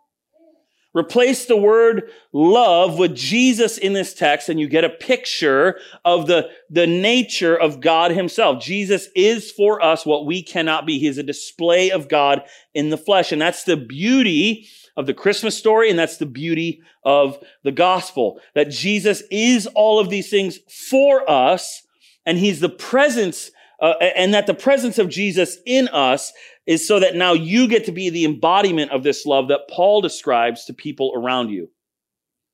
Replace 0.97 1.45
the 1.45 1.57
word 1.57 2.09
love 2.33 2.97
with 2.97 3.15
Jesus 3.15 3.77
in 3.77 3.93
this 3.93 4.15
text 4.15 4.49
and 4.49 4.59
you 4.59 4.67
get 4.67 4.83
a 4.83 4.89
picture 4.89 5.79
of 6.03 6.25
the, 6.25 6.49
the 6.71 6.87
nature 6.87 7.55
of 7.55 7.81
God 7.81 8.09
himself. 8.09 8.63
Jesus 8.63 9.07
is 9.15 9.51
for 9.51 9.79
us 9.79 10.07
what 10.07 10.25
we 10.25 10.41
cannot 10.41 10.87
be. 10.87 10.97
He 10.97 11.05
is 11.05 11.19
a 11.19 11.23
display 11.23 11.91
of 11.91 12.09
God 12.09 12.41
in 12.73 12.89
the 12.89 12.97
flesh. 12.97 13.31
And 13.31 13.39
that's 13.39 13.63
the 13.63 13.77
beauty 13.77 14.67
of 14.95 15.05
the 15.05 15.13
Christmas 15.13 15.55
story. 15.55 15.91
And 15.91 15.99
that's 15.99 16.17
the 16.17 16.25
beauty 16.25 16.81
of 17.03 17.37
the 17.63 17.71
gospel 17.71 18.41
that 18.55 18.71
Jesus 18.71 19.21
is 19.29 19.67
all 19.75 19.99
of 19.99 20.09
these 20.09 20.31
things 20.31 20.57
for 20.89 21.29
us. 21.29 21.83
And 22.25 22.39
he's 22.39 22.59
the 22.59 22.69
presence 22.69 23.51
uh, 23.81 23.93
and 24.01 24.33
that 24.33 24.47
the 24.47 24.53
presence 24.53 24.97
of 24.97 25.09
Jesus 25.09 25.57
in 25.65 25.87
us 25.89 26.33
is 26.65 26.87
so 26.87 26.99
that 26.99 27.15
now 27.15 27.33
you 27.33 27.67
get 27.67 27.85
to 27.85 27.91
be 27.91 28.09
the 28.09 28.25
embodiment 28.25 28.91
of 28.91 29.03
this 29.03 29.25
love 29.25 29.47
that 29.49 29.69
Paul 29.69 30.01
describes 30.01 30.65
to 30.65 30.73
people 30.73 31.13
around 31.15 31.49
you, 31.49 31.69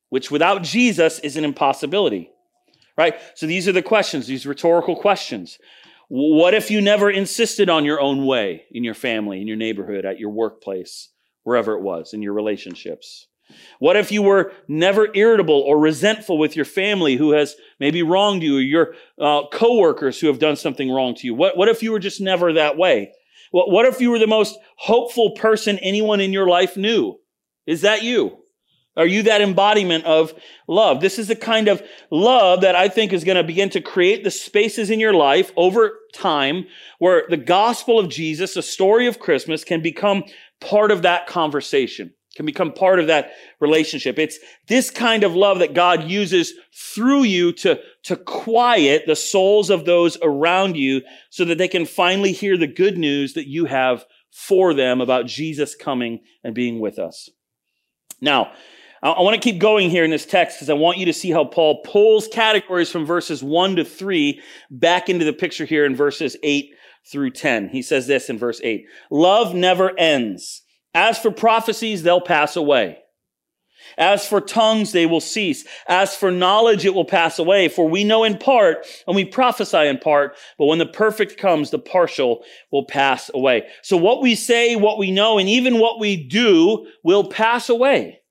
which 0.09 0.29
without 0.29 0.63
Jesus 0.63 1.19
is 1.19 1.37
an 1.37 1.45
impossibility, 1.45 2.29
right? 2.97 3.15
So 3.35 3.47
these 3.47 3.67
are 3.67 3.71
the 3.71 3.81
questions, 3.81 4.27
these 4.27 4.45
rhetorical 4.45 4.95
questions. 4.95 5.57
What 6.09 6.53
if 6.53 6.69
you 6.69 6.81
never 6.81 7.09
insisted 7.09 7.69
on 7.69 7.85
your 7.85 7.99
own 7.99 8.25
way 8.25 8.65
in 8.71 8.83
your 8.83 8.93
family, 8.93 9.41
in 9.41 9.47
your 9.47 9.57
neighborhood, 9.57 10.05
at 10.05 10.19
your 10.19 10.29
workplace, 10.29 11.09
wherever 11.43 11.73
it 11.73 11.81
was, 11.81 12.13
in 12.13 12.21
your 12.21 12.33
relationships? 12.33 13.27
What 13.79 13.95
if 13.95 14.11
you 14.11 14.21
were 14.21 14.51
never 14.67 15.09
irritable 15.13 15.59
or 15.59 15.79
resentful 15.79 16.37
with 16.37 16.55
your 16.55 16.65
family 16.65 17.15
who 17.15 17.31
has 17.31 17.55
maybe 17.79 18.03
wronged 18.03 18.43
you 18.43 18.57
or 18.57 18.61
your 18.61 18.95
uh, 19.19 19.43
coworkers 19.51 20.19
who 20.19 20.27
have 20.27 20.39
done 20.39 20.55
something 20.55 20.91
wrong 20.91 21.15
to 21.15 21.27
you? 21.27 21.35
What, 21.35 21.57
what 21.57 21.69
if 21.69 21.83
you 21.83 21.91
were 21.91 21.99
just 21.99 22.21
never 22.21 22.53
that 22.53 22.77
way? 22.77 23.11
What, 23.51 23.69
what 23.69 23.85
if 23.85 24.01
you 24.01 24.09
were 24.09 24.19
the 24.19 24.27
most 24.27 24.57
hopeful 24.77 25.31
person 25.31 25.77
anyone 25.79 26.19
in 26.19 26.33
your 26.33 26.47
life 26.47 26.75
knew? 26.77 27.19
Is 27.65 27.81
that 27.81 28.03
you? 28.03 28.39
Are 28.95 29.07
you 29.07 29.23
that 29.23 29.41
embodiment 29.41 30.05
of 30.05 30.33
love? 30.67 31.01
This 31.01 31.17
is 31.17 31.27
the 31.27 31.35
kind 31.35 31.67
of 31.67 31.81
love 32.11 32.61
that 32.61 32.75
I 32.75 32.89
think 32.89 33.11
is 33.11 33.23
going 33.23 33.37
to 33.37 33.43
begin 33.43 33.69
to 33.71 33.81
create 33.81 34.23
the 34.23 34.29
spaces 34.29 34.91
in 34.91 34.99
your 34.99 35.13
life 35.13 35.51
over 35.57 35.99
time 36.13 36.67
where 36.99 37.23
the 37.27 37.37
gospel 37.37 37.97
of 37.97 38.09
Jesus, 38.09 38.53
the 38.53 38.61
story 38.61 39.07
of 39.07 39.19
Christmas, 39.19 39.63
can 39.63 39.81
become 39.81 40.23
part 40.61 40.91
of 40.91 41.01
that 41.01 41.25
conversation 41.25 42.13
can 42.35 42.45
become 42.45 42.71
part 42.71 42.99
of 42.99 43.07
that 43.07 43.31
relationship. 43.59 44.17
It's 44.17 44.39
this 44.67 44.89
kind 44.89 45.23
of 45.23 45.35
love 45.35 45.59
that 45.59 45.73
God 45.73 46.09
uses 46.09 46.53
through 46.73 47.23
you 47.23 47.51
to, 47.53 47.79
to 48.03 48.15
quiet 48.15 49.03
the 49.05 49.15
souls 49.15 49.69
of 49.69 49.85
those 49.85 50.17
around 50.21 50.75
you 50.75 51.01
so 51.29 51.45
that 51.45 51.57
they 51.57 51.67
can 51.67 51.85
finally 51.85 52.31
hear 52.31 52.57
the 52.57 52.67
good 52.67 52.97
news 52.97 53.33
that 53.33 53.47
you 53.47 53.65
have 53.65 54.05
for 54.31 54.73
them 54.73 54.99
about 54.99 55.27
Jesus 55.27 55.75
coming 55.75 56.21
and 56.43 56.55
being 56.55 56.79
with 56.79 56.97
us. 56.97 57.29
Now, 58.19 58.51
I, 59.03 59.21
want 59.21 59.35
to 59.35 59.51
keep 59.51 59.59
going 59.59 59.89
here 59.89 60.05
in 60.05 60.11
this 60.11 60.25
text 60.25 60.57
because 60.57 60.69
I 60.69 60.73
want 60.73 60.97
you 60.97 61.05
to 61.05 61.13
see 61.13 61.29
how 61.29 61.43
Paul 61.43 61.83
pulls 61.83 62.27
categories 62.27 62.89
from 62.89 63.05
verses 63.05 63.43
1 63.43 63.75
to 63.75 63.85
3 63.85 64.41
back 64.71 65.09
into 65.09 65.25
the 65.25 65.33
picture 65.33 65.65
here 65.65 65.85
in 65.85 65.95
verses 65.95 66.37
8 66.41 66.73
through 67.05 67.31
10. 67.31 67.69
He 67.69 67.81
says 67.81 68.07
this 68.07 68.29
in 68.29 68.39
verse 68.39 68.61
8 68.63 68.85
Love 69.11 69.53
never 69.53 69.97
ends. 69.99 70.62
As 70.93 71.17
for 71.17 71.31
prophecies, 71.31 72.03
they'll 72.03 72.21
pass 72.21 72.55
away. 72.55 72.99
As 73.97 74.25
for 74.25 74.41
tongues, 74.41 74.91
they 74.91 75.05
will 75.05 75.21
cease. 75.21 75.65
As 75.87 76.15
for 76.15 76.31
knowledge, 76.31 76.85
it 76.85 76.93
will 76.93 77.05
pass 77.05 77.37
away. 77.37 77.67
For 77.67 77.87
we 77.87 78.03
know 78.03 78.23
in 78.23 78.37
part 78.37 78.85
and 79.07 79.15
we 79.15 79.25
prophesy 79.25 79.87
in 79.87 79.97
part, 79.97 80.37
but 80.57 80.65
when 80.65 80.79
the 80.79 80.85
perfect 80.85 81.37
comes, 81.37 81.69
the 81.69 81.79
partial 81.79 82.43
will 82.71 82.85
pass 82.85 83.29
away. 83.33 83.67
So 83.81 83.97
what 83.97 84.21
we 84.21 84.35
say, 84.35 84.75
what 84.75 84.97
we 84.97 85.11
know, 85.11 85.37
and 85.37 85.49
even 85.49 85.79
what 85.79 85.99
we 85.99 86.15
do 86.15 86.87
will 87.03 87.29
pass 87.29 87.69
away. 87.69 88.21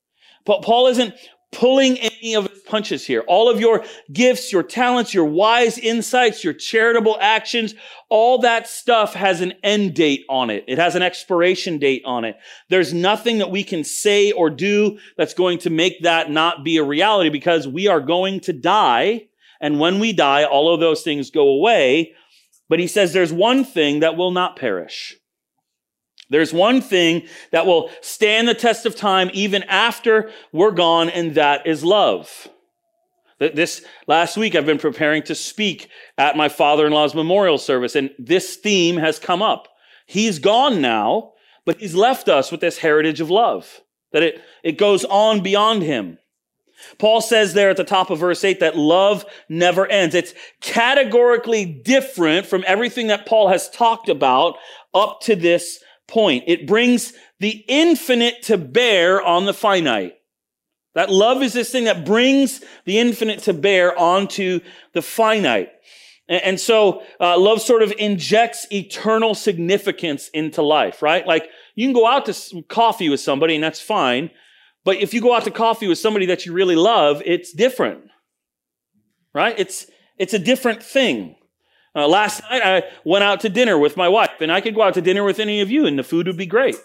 But 0.44 0.62
Paul 0.62 0.88
isn't 0.88 1.14
pulling 1.52 1.98
any 1.98 2.34
of 2.34 2.48
his 2.48 2.62
punches 2.62 3.06
here. 3.06 3.22
All 3.28 3.48
of 3.48 3.60
your 3.60 3.84
gifts, 4.12 4.50
your 4.50 4.62
talents, 4.62 5.14
your 5.14 5.26
wise 5.26 5.78
insights, 5.78 6.42
your 6.42 6.54
charitable 6.54 7.18
actions, 7.20 7.74
all 8.08 8.38
that 8.38 8.66
stuff 8.66 9.14
has 9.14 9.40
an 9.40 9.52
end 9.62 9.94
date 9.94 10.24
on 10.28 10.50
it. 10.50 10.64
It 10.66 10.78
has 10.78 10.96
an 10.96 11.02
expiration 11.02 11.78
date 11.78 12.02
on 12.04 12.24
it. 12.24 12.36
There's 12.70 12.92
nothing 12.92 13.38
that 13.38 13.50
we 13.50 13.62
can 13.62 13.84
say 13.84 14.32
or 14.32 14.50
do 14.50 14.98
that's 15.16 15.34
going 15.34 15.58
to 15.58 15.70
make 15.70 16.02
that 16.02 16.30
not 16.30 16.64
be 16.64 16.78
a 16.78 16.84
reality 16.84 17.28
because 17.28 17.68
we 17.68 17.86
are 17.86 18.00
going 18.00 18.40
to 18.40 18.52
die. 18.52 19.28
And 19.60 19.78
when 19.78 20.00
we 20.00 20.12
die, 20.12 20.44
all 20.44 20.72
of 20.72 20.80
those 20.80 21.02
things 21.02 21.30
go 21.30 21.48
away. 21.48 22.14
But 22.68 22.80
he 22.80 22.86
says 22.86 23.12
there's 23.12 23.32
one 23.32 23.64
thing 23.64 24.00
that 24.00 24.16
will 24.16 24.30
not 24.30 24.56
perish. 24.56 25.16
There's 26.32 26.52
one 26.52 26.80
thing 26.80 27.26
that 27.50 27.66
will 27.66 27.90
stand 28.00 28.48
the 28.48 28.54
test 28.54 28.86
of 28.86 28.96
time 28.96 29.30
even 29.34 29.62
after 29.64 30.30
we're 30.50 30.70
gone, 30.70 31.10
and 31.10 31.34
that 31.34 31.66
is 31.66 31.84
love. 31.84 32.48
This 33.38 33.84
last 34.06 34.36
week, 34.36 34.54
I've 34.54 34.66
been 34.66 34.78
preparing 34.78 35.22
to 35.24 35.34
speak 35.34 35.88
at 36.16 36.36
my 36.36 36.48
father 36.48 36.86
in 36.86 36.92
law's 36.92 37.14
memorial 37.14 37.58
service, 37.58 37.94
and 37.94 38.10
this 38.18 38.56
theme 38.56 38.96
has 38.96 39.18
come 39.18 39.42
up. 39.42 39.68
He's 40.06 40.38
gone 40.38 40.80
now, 40.80 41.32
but 41.66 41.78
he's 41.78 41.94
left 41.94 42.28
us 42.28 42.50
with 42.50 42.60
this 42.60 42.78
heritage 42.78 43.20
of 43.20 43.30
love, 43.30 43.82
that 44.12 44.22
it, 44.22 44.42
it 44.62 44.78
goes 44.78 45.04
on 45.04 45.42
beyond 45.42 45.82
him. 45.82 46.18
Paul 46.98 47.20
says 47.20 47.52
there 47.52 47.70
at 47.70 47.76
the 47.76 47.84
top 47.84 48.10
of 48.10 48.20
verse 48.20 48.42
8 48.42 48.60
that 48.60 48.76
love 48.76 49.24
never 49.48 49.86
ends. 49.86 50.14
It's 50.14 50.34
categorically 50.60 51.64
different 51.64 52.46
from 52.46 52.64
everything 52.66 53.08
that 53.08 53.26
Paul 53.26 53.48
has 53.48 53.68
talked 53.70 54.08
about 54.08 54.56
up 54.94 55.20
to 55.22 55.36
this 55.36 55.82
point. 56.08 56.44
It 56.46 56.66
brings 56.66 57.12
the 57.40 57.64
infinite 57.68 58.42
to 58.44 58.58
bear 58.58 59.22
on 59.22 59.44
the 59.46 59.54
finite. 59.54 60.14
That 60.94 61.10
love 61.10 61.42
is 61.42 61.52
this 61.52 61.70
thing 61.70 61.84
that 61.84 62.04
brings 62.04 62.62
the 62.84 62.98
infinite 62.98 63.40
to 63.44 63.54
bear 63.54 63.98
onto 63.98 64.60
the 64.92 65.02
finite. 65.02 65.70
And, 66.28 66.58
so 66.58 67.02
uh, 67.20 67.38
love 67.38 67.60
sort 67.60 67.82
of 67.82 67.92
injects 67.98 68.66
eternal 68.72 69.34
significance 69.34 70.28
into 70.28 70.62
life, 70.62 71.02
right? 71.02 71.26
Like 71.26 71.48
you 71.74 71.86
can 71.86 71.92
go 71.92 72.06
out 72.06 72.26
to 72.26 72.62
coffee 72.68 73.08
with 73.08 73.20
somebody 73.20 73.54
and 73.54 73.64
that's 73.64 73.80
fine. 73.80 74.30
But 74.84 74.96
if 74.96 75.12
you 75.12 75.20
go 75.20 75.34
out 75.34 75.44
to 75.44 75.50
coffee 75.50 75.88
with 75.88 75.98
somebody 75.98 76.26
that 76.26 76.46
you 76.46 76.52
really 76.52 76.76
love, 76.76 77.22
it's 77.24 77.52
different, 77.52 78.04
right? 79.34 79.54
It's, 79.58 79.86
it's 80.18 80.34
a 80.34 80.38
different 80.38 80.82
thing. 80.82 81.36
Uh, 81.94 82.08
last 82.08 82.42
night 82.50 82.62
I 82.64 82.84
went 83.04 83.24
out 83.24 83.40
to 83.40 83.48
dinner 83.48 83.78
with 83.78 83.96
my 83.96 84.08
wife, 84.08 84.40
and 84.40 84.50
I 84.50 84.60
could 84.60 84.74
go 84.74 84.82
out 84.82 84.94
to 84.94 85.02
dinner 85.02 85.24
with 85.24 85.38
any 85.38 85.60
of 85.60 85.70
you, 85.70 85.86
and 85.86 85.98
the 85.98 86.02
food 86.02 86.26
would 86.26 86.36
be 86.36 86.46
great. 86.46 86.76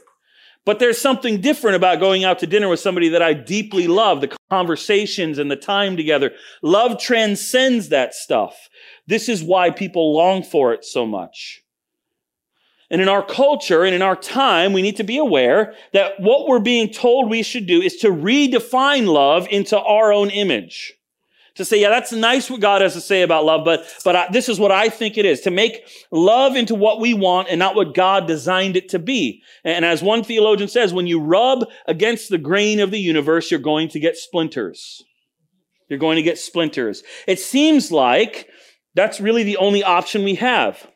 But 0.66 0.80
there's 0.80 1.00
something 1.00 1.40
different 1.40 1.78
about 1.78 2.02
going 2.02 2.26
out 2.26 2.40
to 2.40 2.48
dinner 2.48 2.68
with 2.68 2.82
somebody 2.82 3.08
that 3.10 3.22
I 3.22 3.32
deeply 3.32 3.88
love, 3.88 4.20
the 4.20 4.36
conversations 4.50 5.38
and 5.38 5.50
the 5.50 5.56
time 5.56 5.96
together. 5.96 6.34
Love 6.62 7.00
transcends 7.00 7.88
that 7.88 8.14
stuff. 8.14 8.68
This 9.08 9.30
is 9.30 9.42
why 9.42 9.70
people 9.70 10.14
long 10.14 10.44
for 10.44 10.74
it 10.74 10.84
so 10.84 11.06
much. 11.06 11.64
And 12.90 13.02
in 13.02 13.08
our 13.08 13.24
culture 13.24 13.86
and 13.86 13.96
in 13.96 14.02
our 14.02 14.16
time, 14.18 14.74
we 14.74 14.82
need 14.82 14.98
to 14.98 15.06
be 15.06 15.18
aware 15.18 15.74
that 15.94 16.20
what 16.20 16.50
we're 16.50 16.60
being 16.60 16.90
told 16.90 17.30
we 17.30 17.44
should 17.44 17.66
do 17.66 17.82
is 17.82 17.96
to 17.98 18.10
redefine 18.10 19.08
love 19.08 19.48
into 19.50 19.80
our 19.80 20.12
own 20.12 20.30
image 20.30 20.97
to 21.58 21.66
say, 21.66 21.82
yeah, 21.82 21.90
that's 21.90 22.12
nice 22.12 22.50
what 22.50 22.62
God 22.62 22.82
has 22.82 22.94
to 22.94 23.02
say 23.02 23.22
about 23.22 23.46
love, 23.46 23.66
but, 23.66 23.86
but 24.04 24.16
I, 24.16 24.28
this 24.32 24.50
is 24.50 24.60
what 24.60 24.72
I 24.72 24.90
think 24.90 25.18
it 25.18 25.26
is 25.26 25.42
to 25.42 25.52
make 25.52 25.88
love 26.12 26.56
into 26.56 26.76
what 26.76 27.00
we 27.00 27.14
want 27.14 27.50
and 27.50 27.60
not 27.60 27.76
what 27.76 27.94
God 27.94 28.28
designed 28.28 28.76
it 28.76 28.90
to 28.90 29.00
be. 29.00 29.42
And 29.64 29.84
as 29.84 30.02
one 30.02 30.24
theologian 30.24 30.70
says, 30.70 30.94
when 30.94 31.08
you 31.08 31.20
rub 31.20 31.66
against 31.88 32.30
the 32.30 32.38
grain 32.38 32.80
of 32.80 32.92
the 32.92 33.00
universe, 33.00 33.52
you're 33.52 33.60
going 33.60 33.90
to 33.90 34.00
get 34.00 34.18
splinters. 34.18 35.04
You're 35.90 36.00
going 36.00 36.18
to 36.18 36.24
get 36.24 36.38
splinters. 36.38 37.04
It 37.28 37.40
seems 37.40 37.92
like 37.92 38.50
that's 38.96 39.20
really 39.20 39.44
the 39.44 39.58
only 39.58 39.84
option 39.84 40.24
we 40.24 40.36
have. 40.36 40.88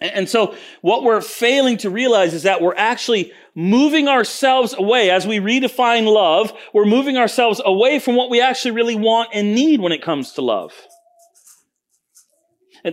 And 0.00 0.28
so 0.28 0.54
what 0.82 1.02
we're 1.02 1.20
failing 1.20 1.76
to 1.78 1.90
realize 1.90 2.34
is 2.34 2.42
that 2.42 2.60
we're 2.60 2.74
actually 2.76 3.32
moving 3.54 4.08
ourselves 4.08 4.74
away 4.74 5.10
as 5.10 5.26
we 5.26 5.38
redefine 5.38 6.12
love. 6.12 6.52
We're 6.72 6.84
moving 6.84 7.16
ourselves 7.16 7.60
away 7.64 8.00
from 8.00 8.16
what 8.16 8.28
we 8.28 8.40
actually 8.40 8.72
really 8.72 8.96
want 8.96 9.30
and 9.32 9.54
need 9.54 9.80
when 9.80 9.92
it 9.92 10.02
comes 10.02 10.32
to 10.32 10.42
love. 10.42 10.72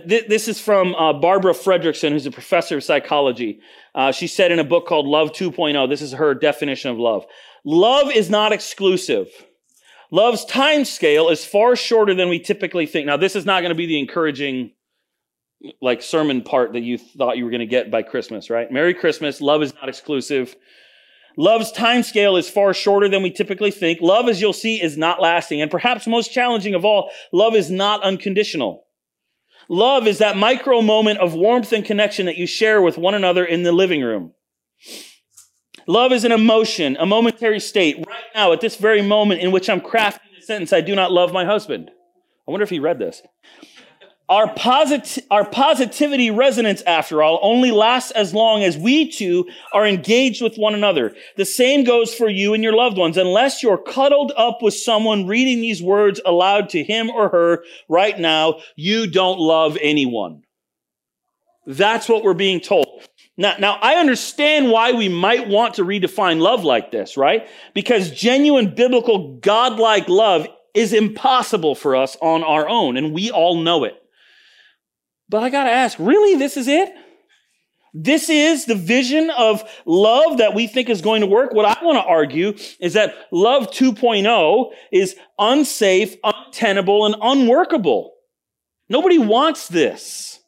This 0.06 0.48
is 0.48 0.58
from 0.58 0.94
uh, 0.94 1.12
Barbara 1.12 1.52
Fredrickson, 1.52 2.12
who's 2.12 2.24
a 2.24 2.30
professor 2.30 2.78
of 2.78 2.84
psychology. 2.84 3.60
Uh, 3.94 4.10
she 4.10 4.26
said 4.26 4.50
in 4.50 4.58
a 4.58 4.64
book 4.64 4.86
called 4.86 5.06
Love 5.06 5.32
2.0, 5.32 5.86
this 5.90 6.00
is 6.00 6.12
her 6.12 6.34
definition 6.34 6.90
of 6.90 6.98
love. 6.98 7.26
Love 7.64 8.10
is 8.10 8.30
not 8.30 8.52
exclusive. 8.52 9.28
Love's 10.10 10.46
time 10.46 10.86
scale 10.86 11.28
is 11.28 11.44
far 11.44 11.76
shorter 11.76 12.14
than 12.14 12.30
we 12.30 12.38
typically 12.38 12.86
think. 12.86 13.06
Now, 13.06 13.18
this 13.18 13.36
is 13.36 13.44
not 13.44 13.60
going 13.60 13.70
to 13.70 13.74
be 13.74 13.86
the 13.86 13.98
encouraging 13.98 14.72
like 15.80 16.02
sermon 16.02 16.42
part 16.42 16.72
that 16.72 16.82
you 16.82 16.98
thought 16.98 17.36
you 17.36 17.44
were 17.44 17.50
going 17.50 17.60
to 17.60 17.66
get 17.66 17.90
by 17.90 18.02
Christmas, 18.02 18.50
right? 18.50 18.70
Merry 18.70 18.94
Christmas. 18.94 19.40
Love 19.40 19.62
is 19.62 19.74
not 19.74 19.88
exclusive. 19.88 20.56
Love's 21.36 21.72
time 21.72 22.02
scale 22.02 22.36
is 22.36 22.50
far 22.50 22.74
shorter 22.74 23.08
than 23.08 23.22
we 23.22 23.30
typically 23.30 23.70
think. 23.70 24.00
Love, 24.00 24.28
as 24.28 24.40
you'll 24.40 24.52
see, 24.52 24.82
is 24.82 24.98
not 24.98 25.20
lasting. 25.20 25.62
And 25.62 25.70
perhaps 25.70 26.06
most 26.06 26.32
challenging 26.32 26.74
of 26.74 26.84
all, 26.84 27.10
love 27.32 27.54
is 27.54 27.70
not 27.70 28.02
unconditional. 28.02 28.84
Love 29.68 30.06
is 30.06 30.18
that 30.18 30.36
micro 30.36 30.82
moment 30.82 31.18
of 31.20 31.34
warmth 31.34 31.72
and 31.72 31.84
connection 31.84 32.26
that 32.26 32.36
you 32.36 32.46
share 32.46 32.82
with 32.82 32.98
one 32.98 33.14
another 33.14 33.44
in 33.44 33.62
the 33.62 33.72
living 33.72 34.02
room. 34.02 34.32
Love 35.86 36.12
is 36.12 36.24
an 36.24 36.32
emotion, 36.32 36.96
a 37.00 37.06
momentary 37.06 37.60
state. 37.60 37.96
Right 38.06 38.24
now, 38.34 38.52
at 38.52 38.60
this 38.60 38.76
very 38.76 39.02
moment 39.02 39.40
in 39.40 39.50
which 39.50 39.70
I'm 39.70 39.80
crafting 39.80 40.20
the 40.38 40.44
sentence, 40.44 40.72
I 40.72 40.80
do 40.80 40.94
not 40.94 41.12
love 41.12 41.32
my 41.32 41.44
husband. 41.44 41.90
I 42.46 42.50
wonder 42.50 42.64
if 42.64 42.70
he 42.70 42.78
read 42.78 42.98
this. 42.98 43.22
Our, 44.32 44.48
posit- 44.54 45.18
our 45.30 45.44
positivity 45.44 46.30
resonance, 46.30 46.80
after 46.86 47.22
all, 47.22 47.38
only 47.42 47.70
lasts 47.70 48.12
as 48.12 48.32
long 48.32 48.62
as 48.62 48.78
we 48.78 49.10
two 49.10 49.46
are 49.74 49.86
engaged 49.86 50.40
with 50.40 50.56
one 50.56 50.72
another. 50.72 51.14
The 51.36 51.44
same 51.44 51.84
goes 51.84 52.14
for 52.14 52.30
you 52.30 52.54
and 52.54 52.64
your 52.64 52.72
loved 52.72 52.96
ones. 52.96 53.18
Unless 53.18 53.62
you're 53.62 53.76
cuddled 53.76 54.32
up 54.34 54.62
with 54.62 54.72
someone 54.72 55.26
reading 55.26 55.60
these 55.60 55.82
words 55.82 56.18
aloud 56.24 56.70
to 56.70 56.82
him 56.82 57.10
or 57.10 57.28
her 57.28 57.62
right 57.90 58.18
now, 58.18 58.60
you 58.74 59.06
don't 59.06 59.38
love 59.38 59.76
anyone. 59.82 60.44
That's 61.66 62.08
what 62.08 62.24
we're 62.24 62.32
being 62.32 62.60
told. 62.60 63.06
Now, 63.36 63.56
now, 63.58 63.78
I 63.82 63.96
understand 63.96 64.70
why 64.70 64.92
we 64.92 65.10
might 65.10 65.46
want 65.46 65.74
to 65.74 65.84
redefine 65.84 66.40
love 66.40 66.64
like 66.64 66.90
this, 66.90 67.18
right? 67.18 67.46
Because 67.74 68.10
genuine 68.10 68.74
biblical 68.74 69.36
godlike 69.42 70.08
love 70.08 70.48
is 70.74 70.94
impossible 70.94 71.74
for 71.74 71.94
us 71.94 72.16
on 72.22 72.42
our 72.42 72.66
own, 72.66 72.96
and 72.96 73.12
we 73.12 73.30
all 73.30 73.60
know 73.60 73.84
it. 73.84 74.01
But 75.32 75.42
I 75.42 75.48
gotta 75.48 75.70
ask, 75.70 75.98
really, 75.98 76.36
this 76.36 76.58
is 76.58 76.68
it? 76.68 76.94
This 77.94 78.28
is 78.28 78.66
the 78.66 78.74
vision 78.74 79.30
of 79.30 79.64
love 79.86 80.36
that 80.38 80.54
we 80.54 80.66
think 80.66 80.90
is 80.90 81.00
going 81.00 81.22
to 81.22 81.26
work. 81.26 81.54
What 81.54 81.64
I 81.64 81.82
want 81.82 81.96
to 81.96 82.04
argue 82.04 82.54
is 82.78 82.92
that 82.92 83.14
love 83.30 83.68
2.0 83.70 84.72
is 84.92 85.16
unsafe, 85.38 86.16
untenable, 86.22 87.06
and 87.06 87.16
unworkable. 87.22 88.12
Nobody 88.90 89.18
wants 89.18 89.68
this. 89.68 90.38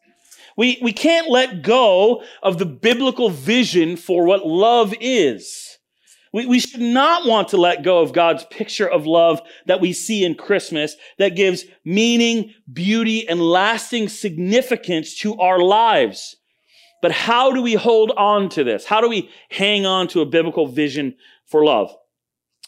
We, 0.54 0.78
we 0.82 0.92
can't 0.92 1.30
let 1.30 1.62
go 1.62 2.22
of 2.42 2.58
the 2.58 2.66
biblical 2.66 3.30
vision 3.30 3.96
for 3.96 4.26
what 4.26 4.46
love 4.46 4.92
is. 5.00 5.63
We, 6.34 6.46
we 6.46 6.58
should 6.58 6.80
not 6.80 7.26
want 7.26 7.50
to 7.50 7.56
let 7.56 7.84
go 7.84 8.00
of 8.00 8.12
God's 8.12 8.44
picture 8.46 8.90
of 8.90 9.06
love 9.06 9.40
that 9.66 9.80
we 9.80 9.92
see 9.92 10.24
in 10.24 10.34
Christmas 10.34 10.96
that 11.16 11.36
gives 11.36 11.64
meaning, 11.84 12.52
beauty, 12.70 13.28
and 13.28 13.40
lasting 13.40 14.08
significance 14.08 15.16
to 15.18 15.36
our 15.38 15.60
lives. 15.60 16.34
But 17.00 17.12
how 17.12 17.52
do 17.52 17.62
we 17.62 17.74
hold 17.74 18.10
on 18.16 18.48
to 18.48 18.64
this? 18.64 18.84
How 18.84 19.00
do 19.00 19.08
we 19.08 19.30
hang 19.48 19.86
on 19.86 20.08
to 20.08 20.22
a 20.22 20.26
biblical 20.26 20.66
vision 20.66 21.14
for 21.46 21.64
love? 21.64 21.94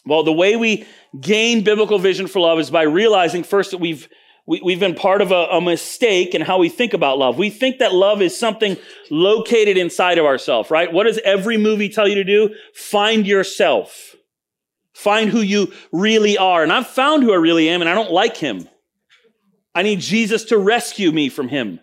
Well, 0.04 0.22
the 0.22 0.32
way 0.32 0.54
we 0.54 0.86
gain 1.20 1.64
biblical 1.64 1.98
vision 1.98 2.28
for 2.28 2.38
love 2.38 2.60
is 2.60 2.70
by 2.70 2.82
realizing 2.82 3.42
first 3.42 3.72
that 3.72 3.78
we've 3.78 4.08
we, 4.46 4.72
have 4.72 4.80
been 4.80 4.94
part 4.94 5.22
of 5.22 5.32
a, 5.32 5.46
a, 5.50 5.60
mistake 5.60 6.34
in 6.34 6.40
how 6.40 6.58
we 6.58 6.68
think 6.68 6.94
about 6.94 7.18
love. 7.18 7.36
We 7.36 7.50
think 7.50 7.78
that 7.78 7.92
love 7.92 8.22
is 8.22 8.36
something 8.36 8.76
located 9.10 9.76
inside 9.76 10.18
of 10.18 10.24
ourselves, 10.24 10.70
right? 10.70 10.92
What 10.92 11.04
does 11.04 11.18
every 11.24 11.56
movie 11.56 11.88
tell 11.88 12.06
you 12.06 12.14
to 12.14 12.24
do? 12.24 12.54
Find 12.72 13.26
yourself. 13.26 14.14
Find 14.94 15.30
who 15.30 15.40
you 15.40 15.72
really 15.90 16.38
are. 16.38 16.62
And 16.62 16.72
I've 16.72 16.86
found 16.86 17.24
who 17.24 17.32
I 17.32 17.36
really 17.36 17.68
am, 17.68 17.80
and 17.80 17.90
I 17.90 17.94
don't 17.94 18.12
like 18.12 18.36
him. 18.36 18.68
I 19.74 19.82
need 19.82 20.00
Jesus 20.00 20.44
to 20.44 20.58
rescue 20.58 21.10
me 21.10 21.28
from 21.28 21.48
him 21.48 21.80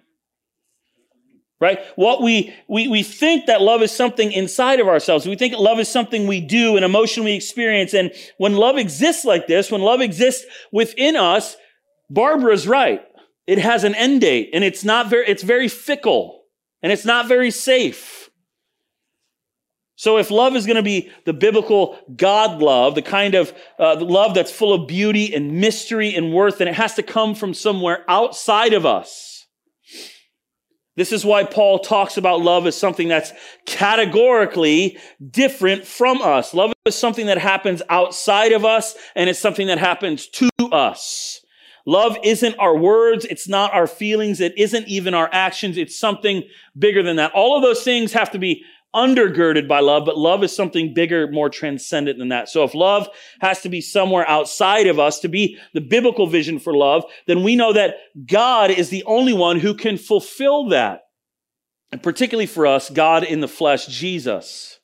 right? 1.63 1.79
What 1.95 2.21
we, 2.21 2.53
we, 2.67 2.89
we 2.89 3.03
think 3.03 3.45
that 3.45 3.61
love 3.61 3.81
is 3.81 3.91
something 3.93 4.33
inside 4.33 4.81
of 4.81 4.89
ourselves. 4.89 5.25
We 5.25 5.37
think 5.37 5.57
love 5.57 5.79
is 5.79 5.87
something 5.87 6.27
we 6.27 6.41
do, 6.41 6.75
an 6.75 6.83
emotion 6.83 7.23
we 7.23 7.31
experience. 7.31 7.93
And 7.93 8.11
when 8.37 8.55
love 8.55 8.77
exists 8.77 9.23
like 9.23 9.47
this, 9.47 9.71
when 9.71 9.79
love 9.79 10.01
exists 10.01 10.45
within 10.73 11.15
us, 11.15 11.55
Barbara's 12.09 12.67
right. 12.67 13.03
It 13.47 13.59
has 13.59 13.83
an 13.83 13.95
end 13.95 14.21
date 14.21 14.51
and 14.53 14.63
it's 14.63 14.83
not 14.83 15.09
very, 15.09 15.27
it's 15.27 15.43
very 15.43 15.67
fickle 15.67 16.43
and 16.81 16.91
it's 16.91 17.05
not 17.05 17.27
very 17.27 17.51
safe. 17.51 18.29
So 19.95 20.17
if 20.17 20.31
love 20.31 20.55
is 20.55 20.65
going 20.65 20.77
to 20.77 20.83
be 20.83 21.11
the 21.25 21.33
biblical 21.33 21.97
God 22.15 22.61
love, 22.61 22.95
the 22.95 23.01
kind 23.01 23.35
of 23.35 23.53
uh, 23.79 23.95
love 23.99 24.33
that's 24.33 24.51
full 24.51 24.73
of 24.73 24.87
beauty 24.87 25.33
and 25.33 25.61
mystery 25.61 26.15
and 26.15 26.33
worth, 26.33 26.57
then 26.57 26.67
it 26.67 26.73
has 26.73 26.95
to 26.95 27.03
come 27.03 27.35
from 27.35 27.53
somewhere 27.53 28.03
outside 28.07 28.73
of 28.73 28.85
us. 28.85 29.45
This 30.95 31.11
is 31.11 31.25
why 31.25 31.43
Paul 31.43 31.79
talks 31.79 32.17
about 32.17 32.41
love 32.41 32.67
as 32.67 32.77
something 32.77 33.07
that's 33.07 33.33
categorically 33.65 34.97
different 35.31 35.85
from 35.85 36.21
us. 36.21 36.53
Love 36.53 36.73
is 36.85 36.95
something 36.95 37.27
that 37.27 37.39
happens 37.39 37.81
outside 37.89 38.51
of 38.51 38.63
us 38.63 38.95
and 39.15 39.29
it's 39.29 39.39
something 39.39 39.67
that 39.67 39.79
happens 39.79 40.27
to 40.27 40.49
us. 40.71 41.42
Love 41.85 42.17
isn't 42.23 42.55
our 42.59 42.77
words. 42.77 43.25
It's 43.25 43.47
not 43.47 43.73
our 43.73 43.87
feelings. 43.87 44.39
It 44.39 44.57
isn't 44.57 44.87
even 44.87 45.13
our 45.13 45.29
actions. 45.31 45.77
It's 45.77 45.99
something 45.99 46.43
bigger 46.77 47.03
than 47.03 47.17
that. 47.17 47.33
All 47.33 47.57
of 47.57 47.63
those 47.63 47.83
things 47.83 48.13
have 48.13 48.31
to 48.31 48.39
be 48.39 48.63
undergirded 48.95 49.67
by 49.67 49.79
love, 49.79 50.05
but 50.05 50.17
love 50.17 50.43
is 50.43 50.55
something 50.55 50.93
bigger, 50.93 51.27
more 51.31 51.49
transcendent 51.49 52.19
than 52.19 52.29
that. 52.29 52.47
So 52.47 52.63
if 52.63 52.75
love 52.75 53.09
has 53.41 53.61
to 53.61 53.69
be 53.69 53.81
somewhere 53.81 54.27
outside 54.29 54.87
of 54.87 54.99
us 54.99 55.19
to 55.21 55.27
be 55.27 55.57
the 55.73 55.81
biblical 55.81 56.27
vision 56.27 56.59
for 56.59 56.75
love, 56.75 57.03
then 57.25 57.43
we 57.43 57.55
know 57.55 57.73
that 57.73 57.95
God 58.25 58.69
is 58.69 58.89
the 58.89 59.03
only 59.05 59.33
one 59.33 59.59
who 59.59 59.73
can 59.73 59.97
fulfill 59.97 60.69
that. 60.69 61.01
And 61.91 62.01
particularly 62.01 62.45
for 62.45 62.67
us, 62.67 62.89
God 62.89 63.23
in 63.23 63.39
the 63.39 63.47
flesh, 63.47 63.87
Jesus. 63.87 64.79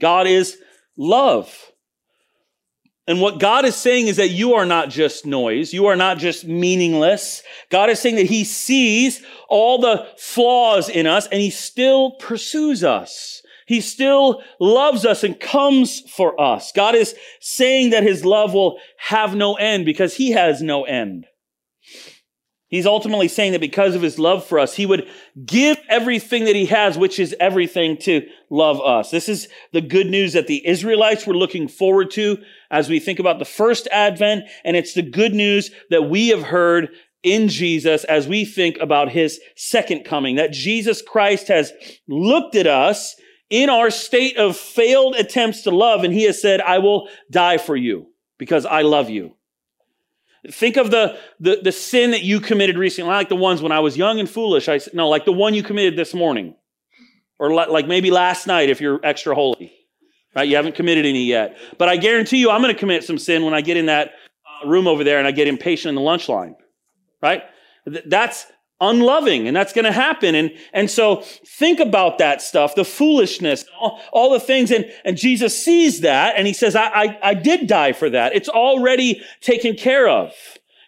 God 0.00 0.26
is 0.26 0.58
love. 0.96 1.67
And 3.08 3.22
what 3.22 3.40
God 3.40 3.64
is 3.64 3.74
saying 3.74 4.08
is 4.08 4.18
that 4.18 4.28
you 4.28 4.52
are 4.52 4.66
not 4.66 4.90
just 4.90 5.24
noise. 5.24 5.72
You 5.72 5.86
are 5.86 5.96
not 5.96 6.18
just 6.18 6.46
meaningless. 6.46 7.42
God 7.70 7.88
is 7.88 7.98
saying 7.98 8.16
that 8.16 8.26
he 8.26 8.44
sees 8.44 9.22
all 9.48 9.80
the 9.80 10.06
flaws 10.18 10.90
in 10.90 11.06
us 11.06 11.26
and 11.26 11.40
he 11.40 11.48
still 11.48 12.12
pursues 12.12 12.84
us. 12.84 13.40
He 13.66 13.80
still 13.80 14.42
loves 14.60 15.06
us 15.06 15.24
and 15.24 15.40
comes 15.40 16.00
for 16.00 16.38
us. 16.38 16.70
God 16.72 16.94
is 16.94 17.14
saying 17.40 17.90
that 17.90 18.02
his 18.02 18.26
love 18.26 18.52
will 18.52 18.78
have 18.98 19.34
no 19.34 19.54
end 19.54 19.86
because 19.86 20.14
he 20.14 20.32
has 20.32 20.60
no 20.60 20.84
end. 20.84 21.26
He's 22.68 22.86
ultimately 22.86 23.28
saying 23.28 23.52
that 23.52 23.62
because 23.62 23.94
of 23.94 24.02
his 24.02 24.18
love 24.18 24.44
for 24.44 24.58
us, 24.58 24.74
he 24.74 24.84
would 24.84 25.08
give 25.46 25.78
everything 25.88 26.44
that 26.44 26.54
he 26.54 26.66
has, 26.66 26.98
which 26.98 27.18
is 27.18 27.34
everything 27.40 27.96
to 27.98 28.28
love 28.50 28.82
us. 28.82 29.10
This 29.10 29.30
is 29.30 29.48
the 29.72 29.80
good 29.80 30.08
news 30.08 30.34
that 30.34 30.46
the 30.46 30.66
Israelites 30.66 31.26
were 31.26 31.36
looking 31.36 31.68
forward 31.68 32.10
to 32.12 32.36
as 32.70 32.88
we 32.88 33.00
think 33.00 33.18
about 33.18 33.38
the 33.38 33.44
first 33.44 33.88
advent. 33.90 34.44
And 34.64 34.76
it's 34.76 34.94
the 34.94 35.02
good 35.02 35.34
news 35.34 35.70
that 35.90 36.08
we 36.08 36.28
have 36.28 36.42
heard 36.42 36.90
in 37.22 37.48
Jesus 37.48 38.04
as 38.04 38.28
we 38.28 38.44
think 38.44 38.78
about 38.80 39.10
his 39.10 39.40
second 39.56 40.04
coming, 40.04 40.36
that 40.36 40.52
Jesus 40.52 41.02
Christ 41.02 41.48
has 41.48 41.72
looked 42.06 42.54
at 42.54 42.66
us 42.66 43.16
in 43.50 43.70
our 43.70 43.90
state 43.90 44.36
of 44.36 44.56
failed 44.56 45.16
attempts 45.16 45.62
to 45.62 45.70
love. 45.70 46.04
And 46.04 46.12
he 46.12 46.24
has 46.24 46.40
said, 46.40 46.60
I 46.60 46.78
will 46.78 47.08
die 47.30 47.58
for 47.58 47.76
you 47.76 48.06
because 48.38 48.66
I 48.66 48.82
love 48.82 49.10
you. 49.10 49.34
Think 50.50 50.76
of 50.76 50.90
the, 50.90 51.18
the, 51.40 51.60
the 51.62 51.72
sin 51.72 52.12
that 52.12 52.22
you 52.22 52.40
committed 52.40 52.78
recently, 52.78 53.10
like 53.10 53.28
the 53.28 53.36
ones 53.36 53.60
when 53.60 53.72
I 53.72 53.80
was 53.80 53.96
young 53.96 54.20
and 54.20 54.30
foolish. 54.30 54.68
I 54.68 54.78
no, 54.92 55.08
like 55.08 55.24
the 55.24 55.32
one 55.32 55.52
you 55.52 55.62
committed 55.62 55.96
this 55.96 56.14
morning, 56.14 56.54
or 57.38 57.52
like 57.52 57.88
maybe 57.88 58.10
last 58.10 58.46
night 58.46 58.70
if 58.70 58.80
you're 58.80 59.00
extra 59.02 59.34
holy, 59.34 59.72
right? 60.34 60.48
You 60.48 60.56
haven't 60.56 60.74
committed 60.74 61.06
any 61.06 61.24
yet, 61.24 61.56
but 61.78 61.88
I 61.88 61.96
guarantee 61.96 62.38
you, 62.38 62.50
I'm 62.50 62.62
going 62.62 62.74
to 62.74 62.78
commit 62.78 63.04
some 63.04 63.18
sin 63.18 63.44
when 63.44 63.54
I 63.54 63.60
get 63.60 63.76
in 63.76 63.86
that 63.86 64.12
uh, 64.64 64.68
room 64.68 64.86
over 64.86 65.04
there 65.04 65.18
and 65.18 65.26
I 65.26 65.32
get 65.32 65.48
impatient 65.48 65.90
in 65.90 65.94
the 65.94 66.00
lunch 66.00 66.28
line, 66.28 66.54
right? 67.22 67.42
That's 68.06 68.46
unloving 68.80 69.48
and 69.48 69.56
that's 69.56 69.72
going 69.72 69.84
to 69.84 69.92
happen. 69.92 70.34
And 70.34 70.52
and 70.72 70.90
so 70.90 71.22
think 71.58 71.80
about 71.80 72.18
that 72.18 72.40
stuff 72.40 72.74
the 72.74 72.84
foolishness 72.84 73.64
all, 73.80 74.00
all, 74.12 74.32
the 74.32 74.40
things. 74.40 74.70
And 74.70 74.90
and 75.04 75.16
jesus 75.16 75.60
sees 75.60 76.02
that 76.02 76.34
and 76.36 76.46
he 76.46 76.52
says 76.52 76.76
I, 76.76 76.86
I 76.86 77.18
i 77.22 77.34
did 77.34 77.66
die 77.66 77.92
for 77.92 78.08
that. 78.10 78.34
It's 78.34 78.48
already 78.48 79.20
taken 79.40 79.74
care 79.74 80.08
of. 80.08 80.32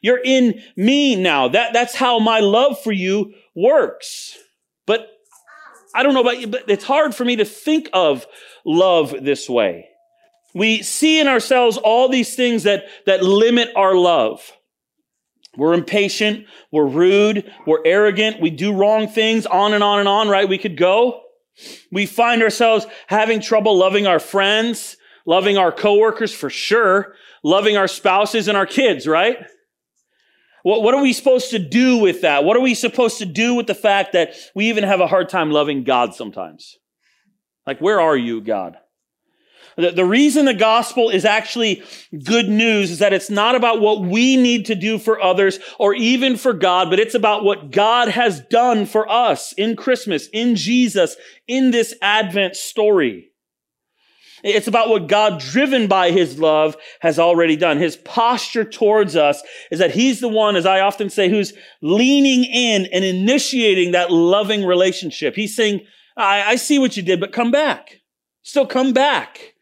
You're 0.03 0.23
in 0.25 0.63
me 0.77 1.17
now. 1.17 1.49
That 1.49 1.73
that's 1.73 1.95
how 1.95 2.19
my 2.19 2.41
love 2.41 2.81
for 2.81 2.93
you 2.93 3.35
works. 3.55 4.39
But 4.87 5.09
i 5.95 6.03
don't 6.03 6.15
know 6.15 6.21
about 6.21 6.41
you 6.41 6.47
but 6.47 6.69
it's 6.69 6.85
hard 6.85 7.15
for 7.15 7.25
me 7.25 7.37
to 7.37 7.45
think 7.45 7.89
of 7.93 8.27
love 8.65 9.15
this 9.23 9.49
way 9.49 9.89
we 10.55 10.83
see 10.83 11.21
in 11.21 11.29
ourselves 11.29 11.77
all 11.77 12.09
these 12.09 12.35
things 12.35 12.65
that 12.65 12.85
that 13.07 13.23
limit 13.23 13.69
our 13.77 13.95
love 13.95 14.53
we're 15.57 15.75
impatient, 15.75 16.47
we're 16.71 16.87
rude, 16.87 17.53
we're 17.67 17.85
arrogant, 17.85 18.41
we 18.41 18.51
do 18.51 18.73
wrong 18.73 19.09
things, 19.09 19.47
on 19.47 19.75
and 19.75 19.83
on 19.83 19.99
and 19.99 20.09
on, 20.09 20.29
right? 20.29 20.49
We 20.49 20.59
could 20.59 20.77
go. 20.77 21.23
We 21.91 22.07
find 22.07 22.43
ourselves 22.43 22.87
having 23.09 23.41
trouble 23.41 23.77
loving 23.77 24.07
our 24.07 24.21
friends, 24.21 24.97
loving 25.27 25.59
our 25.59 25.73
coworkers 25.73 26.33
for 26.33 26.51
sure, 26.51 27.15
loving 27.43 27.77
our 27.77 27.89
spouses 27.89 28.47
and 28.47 28.57
our 28.57 28.67
kids, 28.67 29.07
right? 29.07 29.39
What, 30.63 30.83
what 30.83 30.95
are 30.95 31.03
we 31.03 31.13
supposed 31.13 31.51
to 31.51 31.59
do 31.59 31.99
with 31.99 32.23
that? 32.23 32.45
What 32.45 32.57
are 32.57 32.61
we 32.61 32.75
supposed 32.75 33.19
to 33.19 33.27
do 33.27 33.55
with 33.55 33.67
the 33.67 33.75
fact 33.75 34.13
that 34.13 34.35
we 34.55 34.69
even 34.69 34.85
have 34.85 35.01
a 35.01 35.07
hard 35.07 35.29
time 35.29 35.51
loving 35.51 35.85
God 35.85 36.15
sometimes? 36.15 36.77
Like, 37.67 37.81
where 37.81 38.01
are 38.01 38.17
you, 38.17 38.41
God? 38.41 38.77
The, 39.77 39.93
the 39.93 40.05
reason 40.05 40.45
the 40.45 40.55
gospel 40.55 41.11
is 41.11 41.25
actually 41.25 41.83
good 42.25 42.49
news 42.49 42.91
is 42.91 42.99
that 42.99 43.13
it's 43.13 43.31
not 43.31 43.55
about 43.55 43.81
what 43.81 44.03
we 44.03 44.37
need 44.37 44.67
to 44.67 44.75
do 44.75 44.99
for 44.99 45.21
others 45.21 45.59
or 45.79 45.95
even 45.95 46.37
for 46.37 46.53
God, 46.53 46.91
but 46.91 47.01
it's 47.01 47.15
about 47.15 47.45
what 47.45 47.71
God 47.71 48.09
has 48.09 48.41
done 48.41 48.87
for 48.87 49.09
us 49.09 49.53
in 49.53 49.77
Christmas, 49.77 50.29
in 50.33 50.57
Jesus, 50.57 51.17
in 51.47 51.71
this 51.71 51.95
Advent 52.03 52.57
story. 52.57 53.30
It's 54.43 54.67
about 54.69 54.89
what 54.89 55.07
God, 55.07 55.41
driven 55.41 55.87
by 55.87 56.11
his 56.11 56.39
love, 56.39 56.77
has 57.01 57.19
already 57.19 57.57
done. 57.57 57.79
His 57.79 57.97
posture 57.97 58.65
towards 58.65 59.17
us 59.17 59.43
is 59.71 59.79
that 59.79 59.91
he's 59.93 60.21
the 60.21 60.29
one, 60.29 60.57
as 60.57 60.67
I 60.67 60.81
often 60.81 61.11
say, 61.11 61.29
who's 61.29 61.53
leaning 61.83 62.45
in 62.45 62.87
and 62.93 63.05
initiating 63.05 63.93
that 63.93 64.11
loving 64.11 64.65
relationship. 64.65 65.35
He's 65.35 65.55
saying, 65.55 65.81
I, 66.17 66.43
I 66.43 66.57
see 66.57 66.79
what 66.79 66.97
you 66.97 67.03
did, 67.03 67.21
but 67.21 67.33
come 67.33 67.51
back. 67.51 68.01
Still 68.43 68.67
come 68.67 68.93
back. 68.93 69.55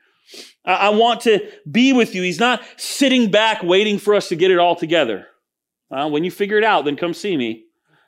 I 0.65 0.91
want 0.91 1.23
to 1.23 1.41
be 1.71 1.93
with 1.93 2.15
you. 2.15 2.23
He's 2.23 2.39
not 2.39 2.63
sitting 2.77 3.31
back 3.31 3.63
waiting 3.63 3.99
for 3.99 4.15
us 4.15 4.29
to 4.29 4.37
get 4.37 4.51
it 4.51 4.59
all 4.59 4.77
together. 4.77 5.27
When 5.89 6.25
you 6.25 6.31
figure 6.31 6.59
it 6.59 6.65
out, 6.65 6.85
then 6.85 6.97
come 6.97 7.15
see 7.15 7.37
me. 7.37 7.65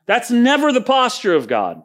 That's 0.06 0.30
never 0.30 0.72
the 0.72 0.82
posture 0.82 1.34
of 1.34 1.48
God. 1.48 1.82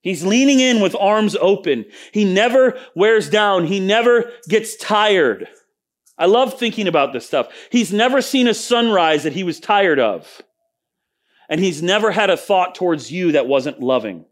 He's 0.00 0.24
leaning 0.24 0.60
in 0.60 0.80
with 0.80 0.94
arms 0.94 1.36
open. 1.36 1.84
He 2.12 2.24
never 2.24 2.78
wears 2.94 3.28
down. 3.28 3.66
He 3.66 3.80
never 3.80 4.30
gets 4.48 4.76
tired. 4.76 5.48
I 6.16 6.26
love 6.26 6.58
thinking 6.58 6.88
about 6.88 7.12
this 7.12 7.26
stuff. 7.26 7.48
He's 7.70 7.92
never 7.92 8.22
seen 8.22 8.48
a 8.48 8.54
sunrise 8.54 9.22
that 9.24 9.32
he 9.32 9.44
was 9.44 9.60
tired 9.60 10.00
of. 10.00 10.42
And 11.48 11.60
he's 11.60 11.82
never 11.82 12.10
had 12.10 12.30
a 12.30 12.36
thought 12.36 12.74
towards 12.74 13.10
you 13.10 13.32
that 13.32 13.46
wasn't 13.46 13.80
loving. 13.80 14.24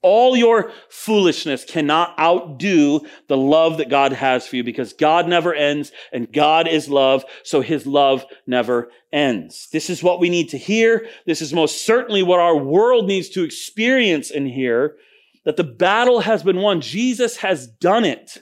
All 0.00 0.36
your 0.36 0.70
foolishness 0.88 1.64
cannot 1.64 2.16
outdo 2.20 3.00
the 3.26 3.36
love 3.36 3.78
that 3.78 3.90
God 3.90 4.12
has 4.12 4.46
for 4.46 4.56
you 4.56 4.62
because 4.62 4.92
God 4.92 5.26
never 5.26 5.52
ends 5.52 5.90
and 6.12 6.32
God 6.32 6.68
is 6.68 6.88
love, 6.88 7.24
so 7.42 7.62
his 7.62 7.84
love 7.84 8.24
never 8.46 8.90
ends. 9.12 9.68
This 9.72 9.90
is 9.90 10.02
what 10.02 10.20
we 10.20 10.30
need 10.30 10.50
to 10.50 10.58
hear. 10.58 11.08
This 11.26 11.42
is 11.42 11.52
most 11.52 11.84
certainly 11.84 12.22
what 12.22 12.38
our 12.38 12.56
world 12.56 13.08
needs 13.08 13.28
to 13.30 13.42
experience 13.42 14.30
and 14.30 14.46
hear 14.46 14.96
that 15.44 15.56
the 15.56 15.64
battle 15.64 16.20
has 16.20 16.42
been 16.42 16.58
won. 16.58 16.80
Jesus 16.80 17.38
has 17.38 17.66
done 17.66 18.04
it. 18.04 18.38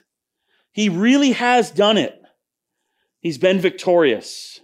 He 0.73 0.91
really 0.91 1.33
has 1.33 1.71
done 1.71 1.97
it. 1.97 2.21
He's 3.21 3.39
been 3.39 3.61
victorious. 3.61 4.61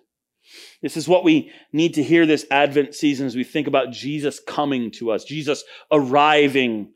This 0.82 0.96
is 0.96 1.08
what 1.08 1.24
we 1.24 1.50
need 1.72 1.94
to 1.94 2.02
hear 2.02 2.26
this 2.26 2.44
Advent 2.50 2.94
season 2.94 3.26
as 3.26 3.36
we 3.36 3.44
think 3.44 3.66
about 3.66 3.92
Jesus 3.92 4.40
coming 4.40 4.90
to 4.92 5.12
us, 5.12 5.24
Jesus 5.24 5.64
arriving 5.90 6.92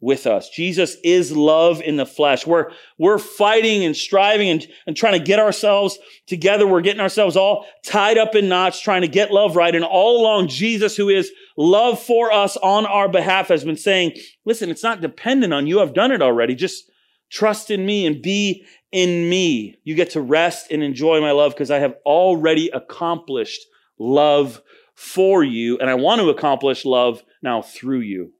with 0.00 0.26
us. 0.26 0.48
Jesus 0.48 0.96
is 1.02 1.36
love 1.36 1.80
in 1.80 1.96
the 1.96 2.06
flesh. 2.06 2.46
We're, 2.46 2.70
we're 2.98 3.18
fighting 3.18 3.84
and 3.84 3.96
striving 3.96 4.48
and, 4.48 4.66
and 4.86 4.96
trying 4.96 5.18
to 5.18 5.24
get 5.24 5.40
ourselves 5.40 5.98
together. 6.26 6.66
We're 6.66 6.82
getting 6.82 7.00
ourselves 7.00 7.36
all 7.36 7.66
tied 7.84 8.16
up 8.16 8.34
in 8.36 8.48
knots, 8.48 8.80
trying 8.80 9.02
to 9.02 9.08
get 9.08 9.32
love 9.32 9.56
right. 9.56 9.74
And 9.74 9.84
all 9.84 10.20
along, 10.20 10.48
Jesus, 10.48 10.96
who 10.96 11.08
is 11.08 11.32
love 11.56 12.00
for 12.00 12.32
us 12.32 12.56
on 12.58 12.86
our 12.86 13.08
behalf, 13.08 13.48
has 13.48 13.64
been 13.64 13.76
saying, 13.76 14.12
listen, 14.44 14.70
it's 14.70 14.84
not 14.84 15.00
dependent 15.00 15.52
on 15.52 15.66
you. 15.66 15.80
I've 15.80 15.94
done 15.94 16.12
it 16.12 16.22
already. 16.22 16.54
Just 16.54 16.90
trust 17.30 17.70
in 17.70 17.84
me 17.84 18.06
and 18.06 18.22
be 18.22 18.64
in 18.92 19.28
me. 19.28 19.78
You 19.84 19.94
get 19.94 20.10
to 20.10 20.20
rest 20.20 20.70
and 20.70 20.82
enjoy 20.82 21.20
my 21.20 21.32
love 21.32 21.52
because 21.52 21.70
I 21.70 21.78
have 21.78 21.96
already 22.04 22.68
accomplished 22.68 23.66
love 23.98 24.62
for 24.94 25.44
you. 25.44 25.78
And 25.78 25.88
I 25.88 25.94
want 25.94 26.20
to 26.20 26.30
accomplish 26.30 26.84
love 26.84 27.22
now 27.42 27.62
through 27.62 28.00
you. 28.00 28.32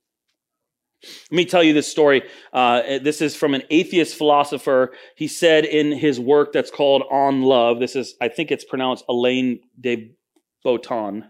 Let 1.31 1.37
me 1.37 1.45
tell 1.45 1.63
you 1.63 1.73
this 1.73 1.89
story. 1.89 2.23
Uh, 2.53 2.99
this 2.99 3.21
is 3.21 3.37
from 3.37 3.55
an 3.55 3.63
atheist 3.71 4.17
philosopher. 4.17 4.93
He 5.15 5.29
said 5.29 5.65
in 5.65 5.93
his 5.93 6.19
work 6.19 6.53
that's 6.53 6.73
called 6.73 7.05
On 7.11 7.43
Love, 7.43 7.79
this 7.79 7.95
is, 7.95 8.15
I 8.21 8.29
think 8.29 8.51
it's 8.51 8.65
pronounced 8.65 9.05
Elaine 9.09 9.61
de 9.81 10.17
Botton. 10.65 11.27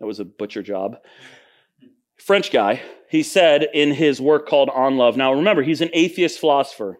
That 0.00 0.06
was 0.06 0.18
a 0.18 0.24
butcher 0.24 0.62
job. 0.62 0.96
French 2.16 2.50
guy. 2.50 2.82
He 3.08 3.22
said 3.22 3.68
in 3.74 3.92
his 3.92 4.20
work 4.20 4.48
called 4.48 4.70
On 4.70 4.96
Love. 4.96 5.16
Now 5.16 5.32
remember, 5.32 5.62
he's 5.62 5.80
an 5.80 5.90
atheist 5.92 6.40
philosopher. 6.40 6.98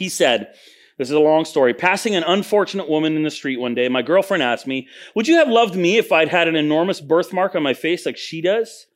He 0.00 0.08
said, 0.08 0.54
this 0.96 1.08
is 1.08 1.14
a 1.14 1.20
long 1.20 1.44
story. 1.44 1.74
Passing 1.74 2.14
an 2.14 2.24
unfortunate 2.24 2.88
woman 2.88 3.16
in 3.16 3.22
the 3.22 3.30
street 3.30 3.60
one 3.60 3.74
day, 3.74 3.88
my 3.88 4.00
girlfriend 4.00 4.42
asked 4.42 4.66
me, 4.66 4.88
Would 5.14 5.28
you 5.28 5.36
have 5.36 5.48
loved 5.48 5.74
me 5.74 5.98
if 5.98 6.10
I'd 6.10 6.28
had 6.28 6.48
an 6.48 6.56
enormous 6.56 7.02
birthmark 7.02 7.54
on 7.54 7.62
my 7.62 7.74
face 7.74 8.06
like 8.06 8.16
she 8.16 8.40
does? 8.40 8.86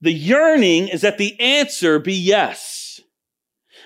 The 0.00 0.12
yearning 0.12 0.86
is 0.86 1.00
that 1.02 1.18
the 1.18 1.38
answer 1.40 1.98
be 1.98 2.14
yes. 2.14 3.00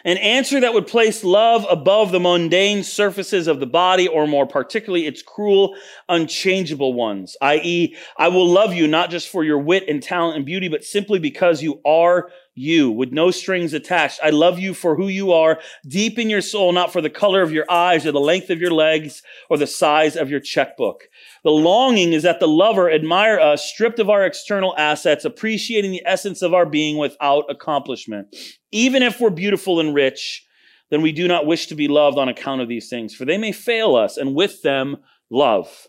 An 0.05 0.19
answer 0.19 0.61
that 0.61 0.75
would 0.75 0.87
place 0.87 1.25
love 1.25 1.67
above 1.69 2.13
the 2.13 2.21
mundane 2.21 2.83
surfaces 2.83 3.47
of 3.47 3.59
the 3.59 3.67
body, 3.67 4.07
or 4.07 4.27
more 4.27 4.47
particularly, 4.47 5.07
its 5.07 5.23
cruel, 5.23 5.77
unchangeable 6.09 6.93
ones, 6.93 7.37
i.e., 7.43 7.97
I 8.17 8.29
will 8.29 8.49
love 8.49 8.73
you 8.75 8.87
not 8.87 9.11
just 9.11 9.29
for 9.29 9.45
your 9.45 9.59
wit 9.59 9.89
and 9.89 10.03
talent 10.03 10.37
and 10.37 10.47
beauty, 10.47 10.69
but 10.69 10.85
simply 10.85 11.19
because 11.19 11.63
you 11.63 11.81
are 11.85 12.31
you 12.57 12.91
with 12.91 13.13
no 13.13 13.31
strings 13.31 13.73
attached. 13.73 14.19
I 14.23 14.31
love 14.31 14.59
you 14.59 14.75
for 14.75 14.97
who 14.97 15.09
you 15.09 15.31
are 15.33 15.61
deep 15.87 16.19
in 16.19 16.31
your 16.31 16.41
soul, 16.41 16.73
not 16.73 16.93
for 16.93 17.01
the 17.01 17.11
color 17.11 17.43
of 17.43 17.53
your 17.53 17.71
eyes 17.71 18.07
or 18.07 18.13
the 18.13 18.19
length 18.21 18.51
of 18.51 18.61
your 18.61 18.73
legs 18.73 19.23
or 19.49 19.59
the 19.59 19.67
size 19.67 20.17
of 20.17 20.31
your 20.31 20.41
checkbook. 20.41 21.05
The 21.45 21.51
longing 21.51 22.13
is 22.13 22.23
that 22.25 22.41
the 22.41 22.49
lover 22.49 22.91
admire 22.91 23.39
us 23.39 23.65
stripped 23.65 23.99
of 23.99 24.11
our 24.11 24.25
external 24.25 24.75
assets, 24.77 25.25
appreciating 25.25 25.93
the 25.93 26.03
essence 26.07 26.43
of 26.43 26.55
our 26.55 26.67
being 26.67 26.97
without 26.97 27.45
accomplishment. 27.49 28.35
Even 28.73 29.03
if 29.03 29.21
we're 29.21 29.31
beautiful 29.31 29.79
and 29.79 29.95
rich, 29.95 30.45
then 30.91 31.03
we 31.03 31.13
do 31.13 31.29
not 31.29 31.47
wish 31.47 31.67
to 31.67 31.75
be 31.75 31.89
loved 31.89 32.19
on 32.19 32.29
account 32.29 32.61
of 32.61 32.69
these 32.69 32.89
things, 32.89 33.15
for 33.15 33.25
they 33.25 33.39
may 33.39 33.53
fail 33.53 33.95
us 33.95 34.17
and 34.17 34.35
with 34.35 34.63
them 34.63 34.97
love. 35.31 35.89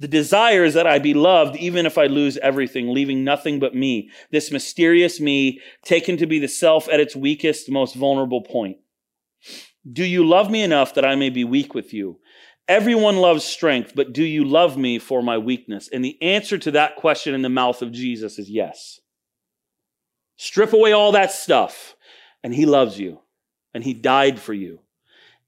The 0.00 0.08
desire 0.08 0.64
is 0.64 0.74
that 0.74 0.86
I 0.86 0.98
be 0.98 1.14
loved 1.14 1.56
even 1.56 1.84
if 1.84 1.98
I 1.98 2.06
lose 2.06 2.36
everything, 2.38 2.94
leaving 2.94 3.24
nothing 3.24 3.58
but 3.58 3.74
me, 3.74 4.10
this 4.30 4.52
mysterious 4.52 5.18
me, 5.18 5.60
taken 5.84 6.16
to 6.18 6.26
be 6.26 6.38
the 6.38 6.48
self 6.48 6.88
at 6.88 7.00
its 7.00 7.16
weakest, 7.16 7.70
most 7.70 7.96
vulnerable 7.96 8.42
point. 8.42 8.76
Do 9.90 10.04
you 10.04 10.24
love 10.24 10.50
me 10.50 10.62
enough 10.62 10.94
that 10.94 11.04
I 11.04 11.16
may 11.16 11.30
be 11.30 11.44
weak 11.44 11.74
with 11.74 11.92
you? 11.92 12.20
Everyone 12.68 13.16
loves 13.16 13.44
strength, 13.44 13.92
but 13.94 14.12
do 14.12 14.22
you 14.22 14.44
love 14.44 14.76
me 14.76 14.98
for 14.98 15.22
my 15.22 15.38
weakness? 15.38 15.88
And 15.92 16.04
the 16.04 16.20
answer 16.22 16.58
to 16.58 16.70
that 16.72 16.96
question 16.96 17.34
in 17.34 17.42
the 17.42 17.48
mouth 17.48 17.80
of 17.80 17.92
Jesus 17.92 18.38
is 18.38 18.50
yes. 18.50 19.00
Strip 20.36 20.72
away 20.72 20.92
all 20.92 21.12
that 21.12 21.32
stuff, 21.32 21.96
and 22.44 22.54
he 22.54 22.66
loves 22.66 23.00
you, 23.00 23.20
and 23.74 23.82
he 23.82 23.94
died 23.94 24.38
for 24.38 24.52
you, 24.52 24.80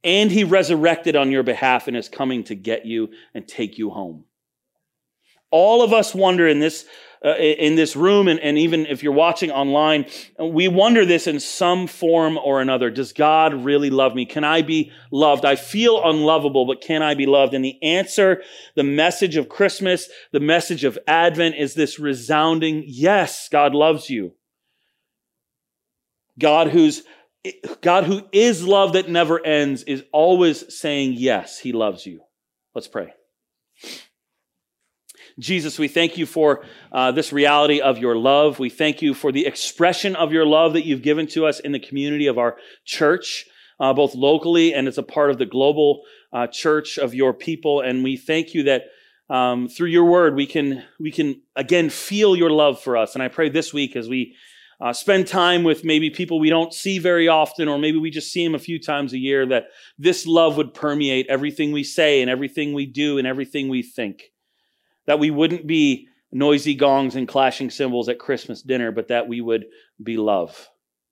and 0.02 0.32
he 0.32 0.42
resurrected 0.42 1.14
on 1.14 1.30
your 1.30 1.42
behalf 1.42 1.86
and 1.86 1.96
is 1.96 2.08
coming 2.08 2.42
to 2.44 2.54
get 2.54 2.86
you 2.86 3.10
and 3.34 3.46
take 3.46 3.78
you 3.78 3.90
home. 3.90 4.24
All 5.50 5.82
of 5.82 5.92
us 5.92 6.14
wonder 6.14 6.46
in 6.46 6.60
this, 6.60 6.84
uh, 7.24 7.34
in 7.36 7.74
this 7.74 7.96
room, 7.96 8.28
and, 8.28 8.38
and 8.40 8.56
even 8.56 8.86
if 8.86 9.02
you're 9.02 9.12
watching 9.12 9.50
online, 9.50 10.06
we 10.38 10.68
wonder 10.68 11.04
this 11.04 11.26
in 11.26 11.40
some 11.40 11.86
form 11.86 12.38
or 12.38 12.60
another. 12.60 12.90
Does 12.90 13.12
God 13.12 13.52
really 13.52 13.90
love 13.90 14.14
me? 14.14 14.26
Can 14.26 14.44
I 14.44 14.62
be 14.62 14.92
loved? 15.10 15.44
I 15.44 15.56
feel 15.56 16.02
unlovable, 16.02 16.66
but 16.66 16.80
can 16.80 17.02
I 17.02 17.14
be 17.14 17.26
loved? 17.26 17.52
And 17.54 17.64
the 17.64 17.82
answer, 17.82 18.42
the 18.74 18.84
message 18.84 19.36
of 19.36 19.48
Christmas, 19.48 20.08
the 20.32 20.40
message 20.40 20.84
of 20.84 20.98
Advent 21.06 21.56
is 21.56 21.74
this 21.74 21.98
resounding 21.98 22.84
yes, 22.86 23.48
God 23.48 23.74
loves 23.74 24.08
you. 24.08 24.34
God 26.38 26.68
who's 26.68 27.02
God 27.80 28.04
who 28.04 28.22
is 28.32 28.66
love 28.66 28.94
that 28.94 29.08
never 29.08 29.44
ends 29.44 29.82
is 29.84 30.04
always 30.12 30.74
saying 30.74 31.14
yes, 31.16 31.58
he 31.58 31.72
loves 31.72 32.04
you. 32.04 32.20
Let's 32.74 32.88
pray. 32.88 33.14
Jesus, 35.40 35.78
we 35.78 35.88
thank 35.88 36.18
you 36.18 36.26
for 36.26 36.66
uh, 36.92 37.12
this 37.12 37.32
reality 37.32 37.80
of 37.80 37.96
your 37.96 38.14
love. 38.14 38.58
We 38.58 38.68
thank 38.68 39.00
you 39.00 39.14
for 39.14 39.32
the 39.32 39.46
expression 39.46 40.14
of 40.14 40.32
your 40.32 40.44
love 40.44 40.74
that 40.74 40.84
you've 40.84 41.00
given 41.00 41.26
to 41.28 41.46
us 41.46 41.60
in 41.60 41.72
the 41.72 41.80
community 41.80 42.26
of 42.26 42.36
our 42.36 42.58
church, 42.84 43.46
uh, 43.80 43.94
both 43.94 44.14
locally 44.14 44.74
and 44.74 44.86
as 44.86 44.98
a 44.98 45.02
part 45.02 45.30
of 45.30 45.38
the 45.38 45.46
global 45.46 46.02
uh, 46.34 46.46
church 46.46 46.98
of 46.98 47.14
your 47.14 47.32
people. 47.32 47.80
And 47.80 48.04
we 48.04 48.18
thank 48.18 48.52
you 48.52 48.64
that 48.64 48.82
um, 49.30 49.68
through 49.68 49.88
your 49.88 50.04
word 50.04 50.34
we 50.34 50.46
can 50.46 50.84
we 50.98 51.10
can 51.10 51.40
again 51.56 51.88
feel 51.88 52.36
your 52.36 52.50
love 52.50 52.78
for 52.78 52.98
us. 52.98 53.14
And 53.14 53.22
I 53.22 53.28
pray 53.28 53.48
this 53.48 53.72
week 53.72 53.96
as 53.96 54.10
we 54.10 54.36
uh, 54.78 54.92
spend 54.92 55.26
time 55.26 55.62
with 55.62 55.84
maybe 55.84 56.10
people 56.10 56.38
we 56.38 56.50
don't 56.50 56.74
see 56.74 56.98
very 56.98 57.28
often, 57.28 57.66
or 57.66 57.78
maybe 57.78 57.96
we 57.96 58.10
just 58.10 58.30
see 58.30 58.44
them 58.44 58.54
a 58.54 58.58
few 58.58 58.78
times 58.78 59.14
a 59.14 59.18
year, 59.18 59.46
that 59.46 59.68
this 59.96 60.26
love 60.26 60.58
would 60.58 60.74
permeate 60.74 61.26
everything 61.30 61.72
we 61.72 61.84
say 61.84 62.20
and 62.20 62.30
everything 62.30 62.74
we 62.74 62.84
do 62.84 63.16
and 63.16 63.26
everything 63.26 63.70
we 63.70 63.82
think 63.82 64.24
that 65.10 65.18
we 65.18 65.32
wouldn't 65.32 65.66
be 65.66 66.06
noisy 66.30 66.76
gongs 66.76 67.16
and 67.16 67.26
clashing 67.26 67.68
cymbals 67.68 68.08
at 68.08 68.20
Christmas 68.20 68.62
dinner, 68.62 68.92
but 68.92 69.08
that 69.08 69.26
we 69.26 69.40
would 69.40 69.66
be 70.00 70.16
love 70.16 70.68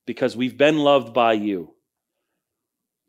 because 0.06 0.36
we've 0.36 0.56
been 0.56 0.78
loved 0.78 1.12
by 1.12 1.32
you. 1.32 1.74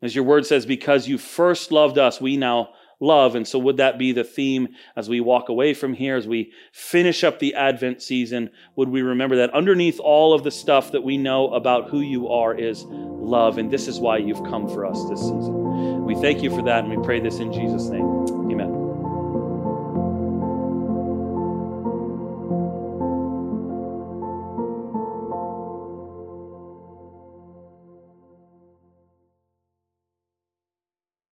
As 0.02 0.12
your 0.12 0.24
word 0.24 0.46
says, 0.46 0.66
because 0.66 1.06
you 1.06 1.16
first 1.16 1.70
loved 1.70 1.96
us, 1.96 2.20
we 2.20 2.36
now 2.36 2.70
love. 2.98 3.36
And 3.36 3.46
so, 3.46 3.56
would 3.60 3.76
that 3.76 4.00
be 4.00 4.10
the 4.10 4.24
theme 4.24 4.70
as 4.96 5.08
we 5.08 5.20
walk 5.20 5.48
away 5.48 5.74
from 5.74 5.94
here, 5.94 6.16
as 6.16 6.26
we 6.26 6.50
finish 6.72 7.22
up 7.22 7.38
the 7.38 7.54
Advent 7.54 8.02
season? 8.02 8.50
Would 8.74 8.88
we 8.88 9.02
remember 9.02 9.36
that 9.36 9.54
underneath 9.54 10.00
all 10.00 10.34
of 10.34 10.42
the 10.42 10.50
stuff 10.50 10.90
that 10.90 11.04
we 11.04 11.18
know 11.18 11.54
about 11.54 11.90
who 11.90 12.00
you 12.00 12.30
are 12.30 12.52
is 12.52 12.82
love? 12.84 13.58
And 13.58 13.70
this 13.70 13.86
is 13.86 14.00
why 14.00 14.16
you've 14.16 14.42
come 14.42 14.68
for 14.68 14.84
us 14.84 15.08
this 15.08 15.20
season. 15.20 16.04
We 16.04 16.16
thank 16.16 16.42
you 16.42 16.50
for 16.50 16.64
that, 16.64 16.82
and 16.82 16.90
we 16.90 17.00
pray 17.06 17.20
this 17.20 17.38
in 17.38 17.52
Jesus' 17.52 17.90
name. 17.90 18.39